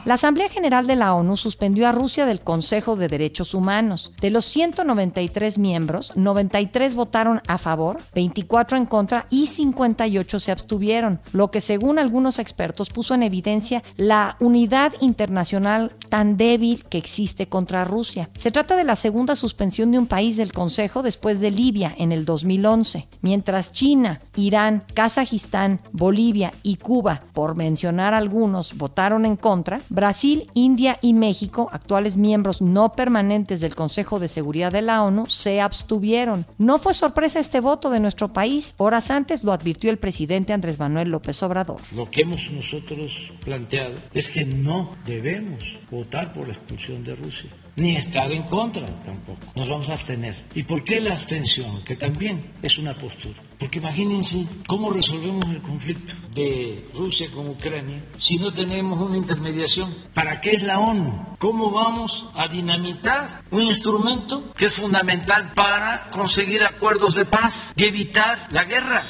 La 0.04 0.16
Asamblea 0.16 0.50
General 0.50 0.88
de 0.88 0.96
la 0.96 1.14
ONU 1.14 1.38
suspendió 1.38 1.88
a 1.88 1.92
Rusia 1.92 2.26
del 2.26 2.42
Consejo 2.42 2.96
de 2.96 3.08
Derechos 3.08 3.54
Humanos. 3.54 4.12
De 4.20 4.32
los 4.32 4.46
193 4.46 5.60
miembros, 5.60 6.12
93 6.16 6.96
votaron 6.96 7.40
a 7.48 7.60
favor, 7.60 8.00
24 8.16 8.80
en 8.80 8.88
contra 8.88 9.28
y 9.30 9.46
58 9.46 10.40
se 10.40 10.52
abstuvieron, 10.52 11.20
lo 11.34 11.52
que 11.52 11.62
según 11.62 12.00
algunos 12.00 12.40
expertos 12.40 12.90
puso 12.90 13.14
en 13.14 13.22
evidencia 13.22 13.84
la 13.96 14.38
unidad 14.40 14.94
internacional 15.02 15.92
tan 16.10 16.36
débil 16.36 16.84
que 16.90 16.98
existe 16.98 17.48
contra 17.48 17.86
Rusia. 17.86 18.32
Se 18.36 18.50
trata 18.50 18.76
de 18.76 18.86
la 18.86 18.96
segunda 18.96 19.36
suspensión 19.36 19.92
de 19.92 20.00
un 20.00 20.08
país 20.08 20.36
del 20.36 20.52
Consejo 20.52 21.04
después 21.04 21.40
de 21.40 21.52
Libia 21.52 21.94
en 21.96 22.12
el 22.12 22.26
2011, 22.26 23.08
mientras 23.22 23.72
China, 23.72 24.20
Irán, 24.36 24.84
Kazajistán, 24.96 25.80
Bolivia 25.92 26.52
y 26.64 26.78
Cuba, 26.78 27.22
por 27.34 27.56
mencionar 27.56 28.16
algunos, 28.16 28.76
votaron 28.76 29.28
en 29.28 29.36
contra, 29.36 29.80
Brasil, 29.92 30.50
India 30.54 30.98
y 31.02 31.14
México, 31.14 31.68
actuales 31.74 32.16
miembros 32.16 32.62
no 32.62 32.94
permanentes 32.94 33.60
del 33.60 33.76
Consejo 33.76 34.22
de 34.22 34.30
Seguridad 34.30 34.72
de 34.72 34.82
la 34.82 35.04
ONU, 35.04 35.26
se 35.26 35.60
abstuvieron. 35.60 36.46
No 36.58 36.78
fue 36.80 36.94
sorpresa 36.94 37.42
este 37.42 37.60
voto 37.60 37.90
de 37.90 38.00
nuestro 38.00 38.32
país. 38.32 38.74
Horas 38.78 39.12
antes 39.12 39.44
lo 39.44 39.52
advirtió 39.52 39.92
el 39.92 39.98
presidente 39.98 40.54
Andrés 40.54 40.80
Manuel 40.80 41.10
López 41.10 41.44
Obrador. 41.44 41.82
Lo 41.94 42.06
que 42.06 42.22
hemos 42.22 42.40
nosotros 42.52 43.34
planteado 43.44 43.96
es 44.14 44.30
que 44.30 44.46
no 44.46 44.96
debemos 45.06 45.62
votar 45.92 46.32
por 46.32 46.48
la 46.48 46.54
expulsión 46.54 47.04
de 47.04 47.14
Rusia, 47.16 47.50
ni 47.76 47.98
estar 47.98 48.32
en 48.32 48.44
contra 48.44 48.86
tampoco. 48.86 49.40
Nos 49.58 49.68
vamos 49.68 49.90
a 49.90 49.94
abstener. 49.96 50.36
¿Y 50.56 50.64
por 50.64 50.86
qué 50.86 51.02
la 51.02 51.16
abstención? 51.16 51.84
Que 51.84 51.98
también 51.98 52.40
es 52.62 52.78
una 52.78 52.94
postura. 52.94 53.44
Porque 53.60 53.80
imagínense 53.80 54.48
cómo 54.68 54.90
resolvemos 54.94 55.50
el 55.50 55.62
conflicto 55.62 56.14
de 56.34 56.88
Rusia 56.94 57.30
con 57.30 57.50
Ucrania 57.50 58.02
si 58.18 58.38
no 58.38 58.54
tenemos 58.54 58.98
una 58.98 59.18
intermediación 59.18 59.81
¿Para 60.14 60.42
qué 60.42 60.52
es 60.52 60.64
la 60.64 60.80
ONU? 60.80 61.38
¿Cómo 61.40 61.72
vamos 61.72 62.30
a 62.36 62.48
dinamitar 62.48 63.44
un 63.50 63.62
instrumento 63.62 64.52
que 64.54 64.66
es 64.66 64.76
fundamental 64.76 65.50
para 65.56 66.04
conseguir 66.12 66.64
acuerdos 66.64 67.16
de 67.16 67.26
paz 67.26 67.56
y 67.76 67.86
evitar 67.86 68.48
la 68.52 68.66
guerra? 68.66 69.02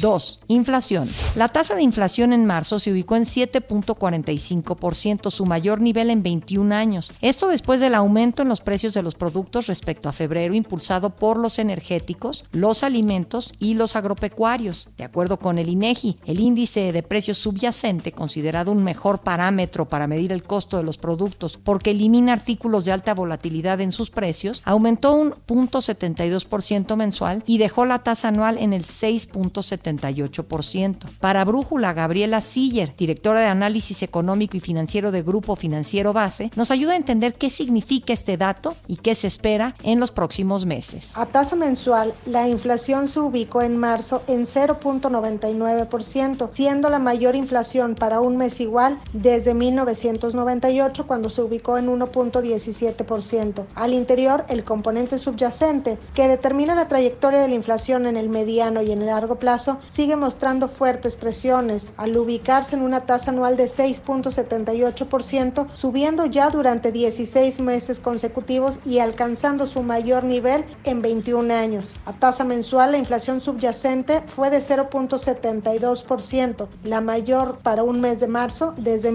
2. 0.00 0.38
Inflación. 0.48 1.08
La 1.34 1.48
tasa 1.48 1.74
de 1.74 1.82
inflación 1.82 2.32
en 2.32 2.46
marzo 2.46 2.78
se 2.78 2.92
ubicó 2.92 3.16
en 3.16 3.24
7.45%, 3.24 5.30
su 5.30 5.44
mayor 5.44 5.80
nivel 5.80 6.10
en 6.10 6.22
21 6.22 6.74
años. 6.74 7.12
Esto 7.20 7.48
después 7.48 7.80
del 7.80 7.94
aumento 7.94 8.42
en 8.42 8.48
los 8.48 8.60
precios 8.60 8.94
de 8.94 9.02
los 9.02 9.14
productos 9.14 9.66
respecto 9.66 10.08
a 10.08 10.12
febrero 10.12 10.54
impulsado 10.54 11.10
por 11.10 11.36
los 11.36 11.58
energéticos, 11.58 12.44
los 12.52 12.84
alimentos 12.84 13.52
y 13.58 13.74
los 13.74 13.96
agropecuarios. 13.96 14.88
De 14.96 15.04
acuerdo 15.04 15.38
con 15.38 15.58
el 15.58 15.68
INEGI, 15.68 16.18
el 16.26 16.40
índice 16.40 16.92
de 16.92 17.02
precios 17.02 17.38
subyacente, 17.38 18.12
considerado 18.12 18.70
un 18.70 18.84
mejor 18.84 19.20
parámetro 19.20 19.88
para 19.88 20.06
medir 20.12 20.32
el 20.32 20.42
costo 20.42 20.76
de 20.76 20.82
los 20.82 20.98
productos 20.98 21.56
porque 21.56 21.92
elimina 21.92 22.34
artículos 22.34 22.84
de 22.84 22.92
alta 22.92 23.14
volatilidad 23.14 23.80
en 23.80 23.92
sus 23.92 24.10
precios, 24.10 24.60
aumentó 24.66 25.14
un 25.14 25.32
0.72% 25.32 26.96
mensual 26.96 27.42
y 27.46 27.56
dejó 27.56 27.86
la 27.86 28.00
tasa 28.00 28.28
anual 28.28 28.58
en 28.58 28.74
el 28.74 28.84
6.78%. 28.84 30.98
Para 31.18 31.46
Brújula, 31.46 31.94
Gabriela 31.94 32.42
Siller, 32.42 32.94
directora 32.96 33.40
de 33.40 33.46
análisis 33.46 34.02
económico 34.02 34.54
y 34.56 34.60
financiero 34.60 35.12
de 35.12 35.22
Grupo 35.22 35.56
Financiero 35.56 36.12
Base, 36.12 36.50
nos 36.56 36.70
ayuda 36.70 36.92
a 36.92 36.96
entender 36.96 37.32
qué 37.32 37.48
significa 37.48 38.12
este 38.12 38.36
dato 38.36 38.76
y 38.86 38.96
qué 38.96 39.14
se 39.14 39.28
espera 39.28 39.76
en 39.82 39.98
los 39.98 40.10
próximos 40.10 40.66
meses. 40.66 41.16
A 41.16 41.24
tasa 41.24 41.56
mensual, 41.56 42.12
la 42.26 42.48
inflación 42.48 43.08
se 43.08 43.20
ubicó 43.20 43.62
en 43.62 43.78
marzo 43.78 44.22
en 44.26 44.42
0.99%, 44.42 46.50
siendo 46.52 46.90
la 46.90 46.98
mayor 46.98 47.34
inflación 47.34 47.94
para 47.94 48.20
un 48.20 48.36
mes 48.36 48.60
igual 48.60 49.00
desde 49.14 49.54
1998 50.02 51.06
cuando 51.06 51.30
se 51.30 51.42
ubicó 51.42 51.78
en 51.78 51.88
1.17%. 51.88 53.64
Al 53.74 53.94
interior, 53.94 54.44
el 54.48 54.64
componente 54.64 55.18
subyacente, 55.18 55.98
que 56.14 56.28
determina 56.28 56.74
la 56.74 56.88
trayectoria 56.88 57.40
de 57.40 57.48
la 57.48 57.54
inflación 57.54 58.06
en 58.06 58.16
el 58.16 58.28
mediano 58.28 58.82
y 58.82 58.90
en 58.90 59.02
el 59.02 59.06
largo 59.06 59.36
plazo, 59.36 59.78
sigue 59.86 60.16
mostrando 60.16 60.68
fuertes 60.68 61.16
presiones 61.16 61.92
al 61.96 62.16
ubicarse 62.16 62.76
en 62.76 62.82
una 62.82 63.02
tasa 63.02 63.30
anual 63.30 63.56
de 63.56 63.64
6.78%, 63.64 65.66
subiendo 65.74 66.26
ya 66.26 66.50
durante 66.50 66.92
16 66.92 67.60
meses 67.60 67.98
consecutivos 67.98 68.78
y 68.84 68.98
alcanzando 68.98 69.66
su 69.66 69.82
mayor 69.82 70.24
nivel 70.24 70.64
en 70.84 71.00
21 71.02 71.54
años. 71.54 71.94
A 72.06 72.12
tasa 72.12 72.44
mensual, 72.44 72.92
la 72.92 72.98
inflación 72.98 73.40
subyacente 73.40 74.22
fue 74.26 74.50
de 74.50 74.58
0.72%, 74.58 76.68
la 76.84 77.00
mayor 77.00 77.58
para 77.58 77.82
un 77.82 78.00
mes 78.00 78.20
de 78.20 78.28
marzo 78.28 78.74
desde 78.76 79.10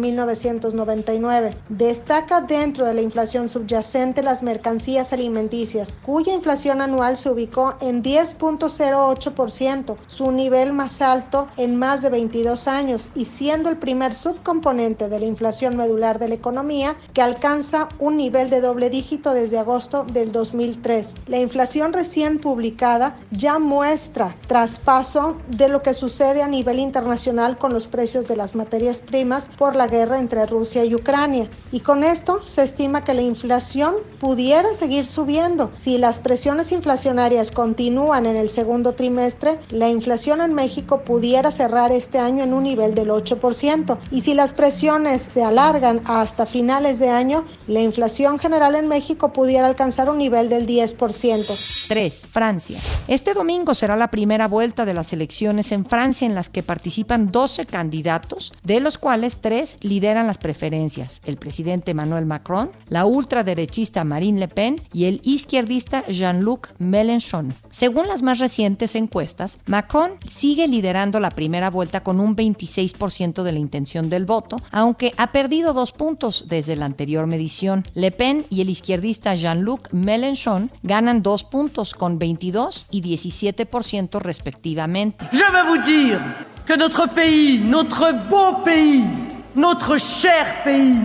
1999. 0.77 1.51
Destaca 1.69 2.41
dentro 2.41 2.85
de 2.85 2.93
la 2.93 3.01
inflación 3.01 3.49
subyacente 3.49 4.21
las 4.21 4.43
mercancías 4.43 5.13
alimenticias, 5.13 5.95
cuya 6.05 6.33
inflación 6.33 6.81
anual 6.81 7.17
se 7.17 7.29
ubicó 7.29 7.75
en 7.81 8.03
10.08%, 8.03 9.95
su 10.07 10.31
nivel 10.31 10.73
más 10.73 11.01
alto 11.01 11.47
en 11.57 11.75
más 11.77 12.01
de 12.01 12.09
22 12.09 12.67
años 12.67 13.09
y 13.15 13.25
siendo 13.25 13.69
el 13.69 13.77
primer 13.77 14.13
subcomponente 14.13 15.09
de 15.09 15.19
la 15.19 15.25
inflación 15.25 15.77
medular 15.77 16.19
de 16.19 16.27
la 16.27 16.35
economía 16.35 16.95
que 17.13 17.21
alcanza 17.21 17.87
un 17.99 18.17
nivel 18.17 18.49
de 18.49 18.61
doble 18.61 18.89
dígito 18.89 19.33
desde 19.33 19.57
agosto 19.57 20.05
del 20.11 20.31
2003. 20.31 21.13
La 21.27 21.37
inflación 21.37 21.93
recién 21.93 22.39
publicada 22.39 23.17
ya 23.31 23.59
muestra 23.59 24.35
traspaso 24.47 25.37
de 25.49 25.69
lo 25.69 25.81
que 25.81 25.93
sucede 25.93 26.41
a 26.41 26.47
nivel 26.47 26.79
internacional 26.79 27.57
con 27.57 27.73
los 27.73 27.87
precios 27.87 28.27
de 28.27 28.35
las 28.35 28.55
materias 28.55 28.99
primas 28.99 29.49
por 29.57 29.75
la 29.75 29.87
guerra 29.87 30.19
entre 30.19 30.45
Rusia 30.45 30.66
y 30.75 30.93
Ucrania. 30.93 31.49
Y 31.71 31.79
con 31.79 32.03
esto 32.03 32.45
se 32.45 32.63
estima 32.63 33.03
que 33.03 33.13
la 33.13 33.21
inflación 33.21 33.95
pudiera 34.19 34.73
seguir 34.73 35.05
subiendo. 35.05 35.71
Si 35.75 35.97
las 35.97 36.19
presiones 36.19 36.71
inflacionarias 36.71 37.51
continúan 37.51 38.25
en 38.25 38.35
el 38.35 38.49
segundo 38.49 38.93
trimestre, 38.93 39.59
la 39.69 39.89
inflación 39.89 40.41
en 40.41 40.53
México 40.53 41.01
pudiera 41.01 41.51
cerrar 41.51 41.91
este 41.91 42.19
año 42.19 42.43
en 42.43 42.53
un 42.53 42.63
nivel 42.63 42.95
del 42.95 43.09
8%. 43.09 43.97
Y 44.11 44.21
si 44.21 44.33
las 44.33 44.53
presiones 44.53 45.27
se 45.33 45.43
alargan 45.43 46.01
hasta 46.05 46.45
finales 46.45 46.99
de 46.99 47.09
año, 47.09 47.45
la 47.67 47.81
inflación 47.81 48.39
general 48.39 48.75
en 48.75 48.87
México 48.87 49.33
pudiera 49.33 49.67
alcanzar 49.67 50.09
un 50.09 50.17
nivel 50.17 50.49
del 50.49 50.67
10%. 50.67 51.87
3. 51.87 52.27
Francia. 52.29 52.79
Este 53.07 53.33
domingo 53.33 53.73
será 53.73 53.95
la 53.95 54.11
primera 54.11 54.47
vuelta 54.47 54.85
de 54.85 54.93
las 54.93 55.13
elecciones 55.13 55.71
en 55.71 55.85
Francia 55.85 56.25
en 56.25 56.35
las 56.35 56.49
que 56.49 56.63
participan 56.63 57.31
12 57.31 57.65
candidatos, 57.65 58.53
de 58.63 58.79
los 58.79 58.97
cuales 58.97 59.39
tres 59.39 59.77
lideran 59.81 60.27
las 60.27 60.37
preferencias, 60.47 61.19
el 61.25 61.35
presidente 61.35 61.91
Emmanuel 61.91 62.25
Macron, 62.25 62.71
la 62.87 63.05
ultraderechista 63.05 64.05
Marine 64.05 64.39
Le 64.39 64.47
Pen 64.47 64.79
y 64.93 65.03
el 65.03 65.19
izquierdista 65.25 66.05
Jean-Luc 66.07 66.69
Mélenchon. 66.79 67.53
Según 67.69 68.07
las 68.07 68.21
más 68.21 68.39
recientes 68.39 68.95
encuestas, 68.95 69.57
Macron 69.65 70.11
sigue 70.31 70.69
liderando 70.69 71.19
la 71.19 71.31
primera 71.31 71.69
vuelta 71.69 72.01
con 72.01 72.21
un 72.21 72.37
26% 72.37 73.43
de 73.43 73.51
la 73.51 73.59
intención 73.59 74.09
del 74.09 74.25
voto, 74.25 74.55
aunque 74.71 75.11
ha 75.17 75.33
perdido 75.33 75.73
dos 75.73 75.91
puntos 75.91 76.45
desde 76.47 76.77
la 76.77 76.85
anterior 76.85 77.27
medición. 77.27 77.83
Le 77.93 78.11
Pen 78.11 78.45
y 78.49 78.61
el 78.61 78.69
izquierdista 78.69 79.35
Jean-Luc 79.35 79.91
Mélenchon 79.91 80.71
ganan 80.81 81.23
dos 81.23 81.43
puntos 81.43 81.93
con 81.93 82.19
22 82.19 82.85
y 82.89 83.01
17% 83.01 84.21
respectivamente. 84.21 85.27
Je 85.33 85.43
vais 85.51 85.85
dire 85.85 86.21
que 86.65 86.77
notre 86.77 87.05
pays, 87.07 87.59
notre 87.59 88.13
beau 88.29 88.63
pays, 88.63 89.26
notre 89.57 89.97
cher 89.97 90.63
pays 90.63 90.95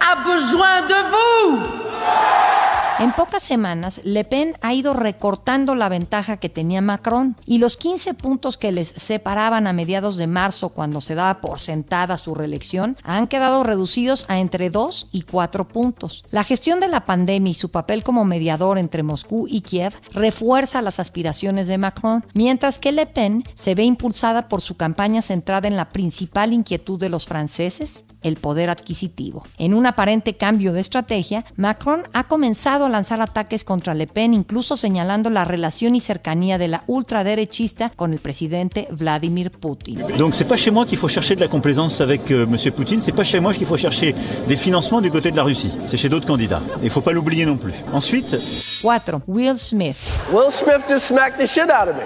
a 0.00 0.16
besoin 0.24 0.82
de 0.82 0.94
vous. 1.10 2.59
En 3.00 3.12
pocas 3.12 3.42
semanas, 3.42 4.02
Le 4.04 4.24
Pen 4.24 4.58
ha 4.60 4.74
ido 4.74 4.92
recortando 4.92 5.74
la 5.74 5.88
ventaja 5.88 6.36
que 6.36 6.50
tenía 6.50 6.82
Macron 6.82 7.34
y 7.46 7.56
los 7.56 7.78
15 7.78 8.12
puntos 8.12 8.58
que 8.58 8.72
les 8.72 8.92
separaban 8.94 9.66
a 9.66 9.72
mediados 9.72 10.18
de 10.18 10.26
marzo 10.26 10.68
cuando 10.68 11.00
se 11.00 11.14
daba 11.14 11.40
por 11.40 11.60
sentada 11.60 12.18
su 12.18 12.34
reelección 12.34 12.98
han 13.02 13.26
quedado 13.26 13.64
reducidos 13.64 14.26
a 14.28 14.38
entre 14.38 14.68
2 14.68 15.08
y 15.12 15.22
4 15.22 15.66
puntos. 15.66 16.26
La 16.30 16.44
gestión 16.44 16.78
de 16.78 16.88
la 16.88 17.06
pandemia 17.06 17.52
y 17.52 17.54
su 17.54 17.70
papel 17.70 18.04
como 18.04 18.26
mediador 18.26 18.76
entre 18.76 19.02
Moscú 19.02 19.46
y 19.48 19.62
Kiev 19.62 19.94
refuerza 20.12 20.82
las 20.82 21.00
aspiraciones 21.00 21.68
de 21.68 21.78
Macron, 21.78 22.26
mientras 22.34 22.78
que 22.78 22.92
Le 22.92 23.06
Pen 23.06 23.44
se 23.54 23.74
ve 23.74 23.84
impulsada 23.84 24.46
por 24.46 24.60
su 24.60 24.76
campaña 24.76 25.22
centrada 25.22 25.68
en 25.68 25.76
la 25.78 25.88
principal 25.88 26.52
inquietud 26.52 27.00
de 27.00 27.08
los 27.08 27.26
franceses, 27.26 28.04
el 28.22 28.36
poder 28.36 28.70
adquisitivo. 28.70 29.42
En 29.58 29.74
un 29.74 29.86
aparente 29.86 30.34
cambio 30.34 30.72
de 30.72 30.80
estrategia, 30.80 31.44
Macron 31.56 32.02
ha 32.12 32.24
comenzado 32.24 32.86
a 32.86 32.88
lanzar 32.88 33.20
ataques 33.20 33.64
contra 33.64 33.94
Le 33.94 34.06
Pen, 34.06 34.34
incluso 34.34 34.76
señalando 34.76 35.30
la 35.30 35.44
relación 35.44 35.94
y 35.94 36.00
cercanía 36.00 36.58
de 36.58 36.68
la 36.68 36.82
ultraderechista 36.86 37.90
con 37.90 38.12
el 38.12 38.18
presidente 38.18 38.88
Vladimir 38.90 39.50
Putin. 39.50 39.96
Donc 40.18 40.34
c'est 40.34 40.48
pas 40.48 40.56
chez 40.56 40.70
moi 40.70 40.86
qu'il 40.86 40.98
faut 40.98 41.08
chercher 41.08 41.36
de 41.36 41.40
la 41.40 41.48
complaisance 41.48 42.00
avec 42.00 42.30
euh, 42.30 42.46
monsieur 42.46 42.72
Poutine, 42.72 43.00
c'est 43.00 43.12
pas 43.12 43.24
chez 43.24 43.40
moi 43.40 43.54
qu'il 43.54 43.66
faut 43.66 43.76
chercher 43.76 44.14
des 44.48 44.56
financements 44.56 45.00
du 45.00 45.10
côté 45.10 45.30
de 45.30 45.36
la 45.36 45.44
Russie, 45.44 45.72
c'est 45.86 45.96
chez 45.96 46.08
d'autres 46.08 46.26
candidats. 46.26 46.62
Il 46.82 46.90
faut 46.90 47.00
pas 47.00 47.12
l'oublier 47.12 47.46
non 47.46 47.56
plus. 47.56 47.74
Ensuite, 47.92 48.36
4. 48.82 49.20
Will 49.26 49.58
Smith. 49.58 49.96
Will 50.32 50.50
Smith 50.50 50.82
just 50.88 51.06
smacked 51.06 51.38
the 51.38 51.46
shit 51.46 51.70
out 51.70 51.88
of 51.88 51.96
me. 51.96 52.02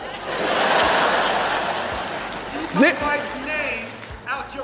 Thi- 4.55 4.63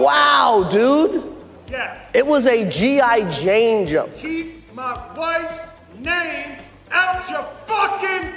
Wow, 0.00 0.68
dude. 0.70 1.22
Yeah. 1.70 1.98
It 2.14 2.26
was 2.26 2.46
a 2.46 2.68
G.I. 2.70 3.30
Jane 3.30 3.86
jump. 3.86 4.14
Keep 4.16 4.72
my 4.74 4.94
wife's 5.16 5.58
name 5.98 6.58
out 6.90 7.28
your 7.28 7.42
fucking 7.66 8.22
mouth. 8.30 8.35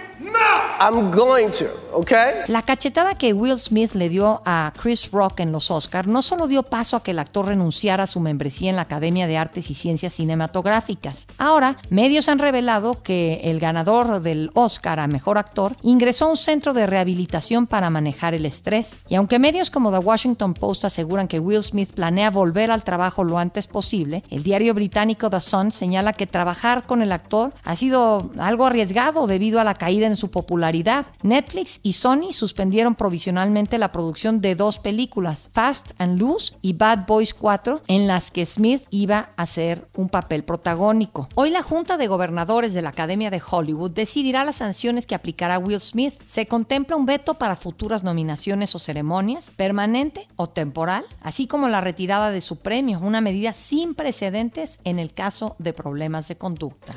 I'm 0.81 1.11
going 1.11 1.49
to, 1.59 1.67
okay? 1.93 2.43
La 2.47 2.61
cachetada 2.61 3.15
que 3.15 3.33
Will 3.33 3.59
Smith 3.59 3.95
le 3.95 4.07
dio 4.07 4.41
a 4.45 4.71
Chris 4.81 5.11
Rock 5.11 5.41
en 5.41 5.51
los 5.51 5.71
Oscars 5.71 6.07
no 6.07 6.21
solo 6.21 6.47
dio 6.47 6.63
paso 6.63 6.95
a 6.95 7.03
que 7.03 7.11
el 7.11 7.19
actor 7.19 7.47
renunciara 7.47 8.03
a 8.03 8.07
su 8.07 8.21
membresía 8.21 8.69
en 8.69 8.77
la 8.77 8.83
Academia 8.83 9.27
de 9.27 9.37
Artes 9.37 9.69
y 9.69 9.73
Ciencias 9.73 10.13
Cinematográficas. 10.13 11.27
Ahora, 11.37 11.75
medios 11.89 12.29
han 12.29 12.39
revelado 12.39 13.03
que 13.03 13.41
el 13.43 13.59
ganador 13.59 14.21
del 14.21 14.51
Oscar 14.53 15.01
a 15.01 15.07
Mejor 15.07 15.37
Actor 15.37 15.75
ingresó 15.83 16.25
a 16.25 16.29
un 16.29 16.37
centro 16.37 16.73
de 16.73 16.87
rehabilitación 16.87 17.67
para 17.67 17.89
manejar 17.89 18.33
el 18.33 18.45
estrés. 18.45 19.01
Y 19.09 19.15
aunque 19.15 19.37
medios 19.37 19.69
como 19.69 19.91
The 19.91 19.99
Washington 19.99 20.53
Post 20.53 20.85
aseguran 20.85 21.27
que 21.27 21.41
Will 21.41 21.61
Smith 21.61 21.91
planea 21.93 22.31
volver 22.31 22.71
al 22.71 22.83
trabajo 22.83 23.25
lo 23.25 23.37
antes 23.37 23.67
posible, 23.67 24.23
el 24.29 24.43
diario 24.43 24.73
británico 24.73 25.29
The 25.29 25.41
Sun 25.41 25.71
señala 25.71 26.13
que 26.13 26.25
trabajar 26.25 26.87
con 26.87 27.01
el 27.01 27.11
actor 27.11 27.51
ha 27.65 27.75
sido 27.75 28.31
algo 28.39 28.65
arriesgado 28.65 29.27
debido 29.27 29.59
a 29.59 29.65
la 29.65 29.73
caída 29.73 30.07
en 30.07 30.15
su 30.15 30.31
popularidad. 30.39 31.07
Netflix 31.21 31.81
y 31.83 31.93
Sony 31.93 32.31
suspendieron 32.31 32.95
provisionalmente 32.95 33.77
la 33.77 33.91
producción 33.91 34.39
de 34.39 34.55
dos 34.55 34.77
películas, 34.77 35.49
Fast 35.53 35.91
and 35.97 36.17
Loose 36.17 36.53
y 36.61 36.71
Bad 36.73 37.05
Boys 37.05 37.33
4, 37.33 37.81
en 37.87 38.07
las 38.07 38.31
que 38.31 38.45
Smith 38.45 38.83
iba 38.89 39.31
a 39.35 39.43
hacer 39.43 39.89
un 39.97 40.07
papel 40.07 40.45
protagónico. 40.45 41.27
Hoy 41.35 41.49
la 41.49 41.61
Junta 41.61 41.97
de 41.97 42.07
Gobernadores 42.07 42.73
de 42.73 42.81
la 42.81 42.91
Academia 42.91 43.29
de 43.29 43.41
Hollywood 43.45 43.91
decidirá 43.91 44.45
las 44.45 44.55
sanciones 44.55 45.05
que 45.05 45.15
aplicará 45.15 45.59
Will 45.59 45.81
Smith. 45.81 46.13
Se 46.25 46.45
contempla 46.45 46.95
un 46.95 47.05
veto 47.05 47.33
para 47.33 47.57
futuras 47.57 48.05
nominaciones 48.05 48.73
o 48.75 48.79
ceremonias, 48.79 49.51
permanente 49.57 50.25
o 50.37 50.47
temporal, 50.47 51.03
así 51.21 51.47
como 51.47 51.67
la 51.67 51.81
retirada 51.81 52.31
de 52.31 52.39
su 52.39 52.55
premio, 52.55 53.01
una 53.01 53.19
medida 53.19 53.51
sin 53.51 53.93
precedentes 53.93 54.79
en 54.85 54.99
el 54.99 55.13
caso 55.13 55.57
de 55.59 55.73
problemas 55.73 56.29
de 56.29 56.37
conducta. 56.37 56.95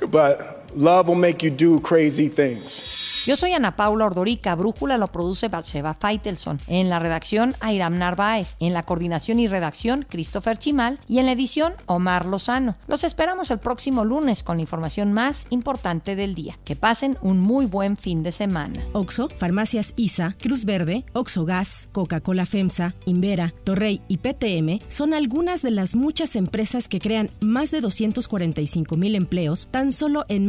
Love 0.75 1.09
will 1.09 1.19
make 1.19 1.45
you 1.45 1.51
do 1.51 1.81
crazy 1.81 2.29
things. 2.29 3.03
Yo 3.25 3.37
soy 3.37 3.53
Ana 3.53 3.77
Paula 3.77 4.07
Ordorica. 4.07 4.57
Brújula 4.57 4.99
lo 4.99 5.13
produce 5.13 5.47
Batseba 5.47 5.95
Feitelson. 5.95 6.59
En 6.67 6.89
la 6.89 6.99
redacción, 6.99 7.55
Airam 7.61 7.97
Narváez. 7.97 8.57
En 8.59 8.73
la 8.73 8.83
coordinación 8.83 9.39
y 9.39 9.47
redacción, 9.47 10.05
Christopher 10.09 10.59
Chimal. 10.59 10.99
Y 11.09 11.19
en 11.19 11.27
la 11.27 11.33
edición, 11.33 11.75
Omar 11.87 12.27
Lozano. 12.27 12.77
Los 12.89 13.05
esperamos 13.05 13.53
el 13.53 13.61
próximo 13.61 14.05
lunes 14.05 14.43
con 14.43 14.57
la 14.57 14.63
información 14.63 15.13
más 15.13 15.47
importante 15.51 16.17
del 16.17 16.35
día. 16.35 16.59
Que 16.65 16.75
pasen 16.75 17.17
un 17.23 17.39
muy 17.39 17.67
buen 17.67 17.97
fin 17.97 18.25
de 18.25 18.33
semana. 18.33 18.83
Oxo, 18.93 19.29
Farmacias 19.37 19.93
ISA, 19.95 20.35
Cruz 20.41 20.65
Verde, 20.65 21.05
Oxo 21.13 21.45
Gas, 21.45 21.89
Coca-Cola 21.93 22.45
FEMSA, 22.45 22.97
Invera, 23.07 23.55
Torrey 23.63 24.01
y 24.09 24.17
PTM 24.17 24.85
son 24.89 25.15
algunas 25.15 25.63
de 25.63 25.71
las 25.71 25.95
muchas 25.95 26.35
empresas 26.35 26.89
que 26.89 26.99
crean 26.99 27.31
más 27.41 27.71
de 27.71 27.81
245 27.81 28.97
mil 28.97 29.15
empleos 29.15 29.69
tan 29.71 29.93
solo 29.93 30.25
en 30.29 30.49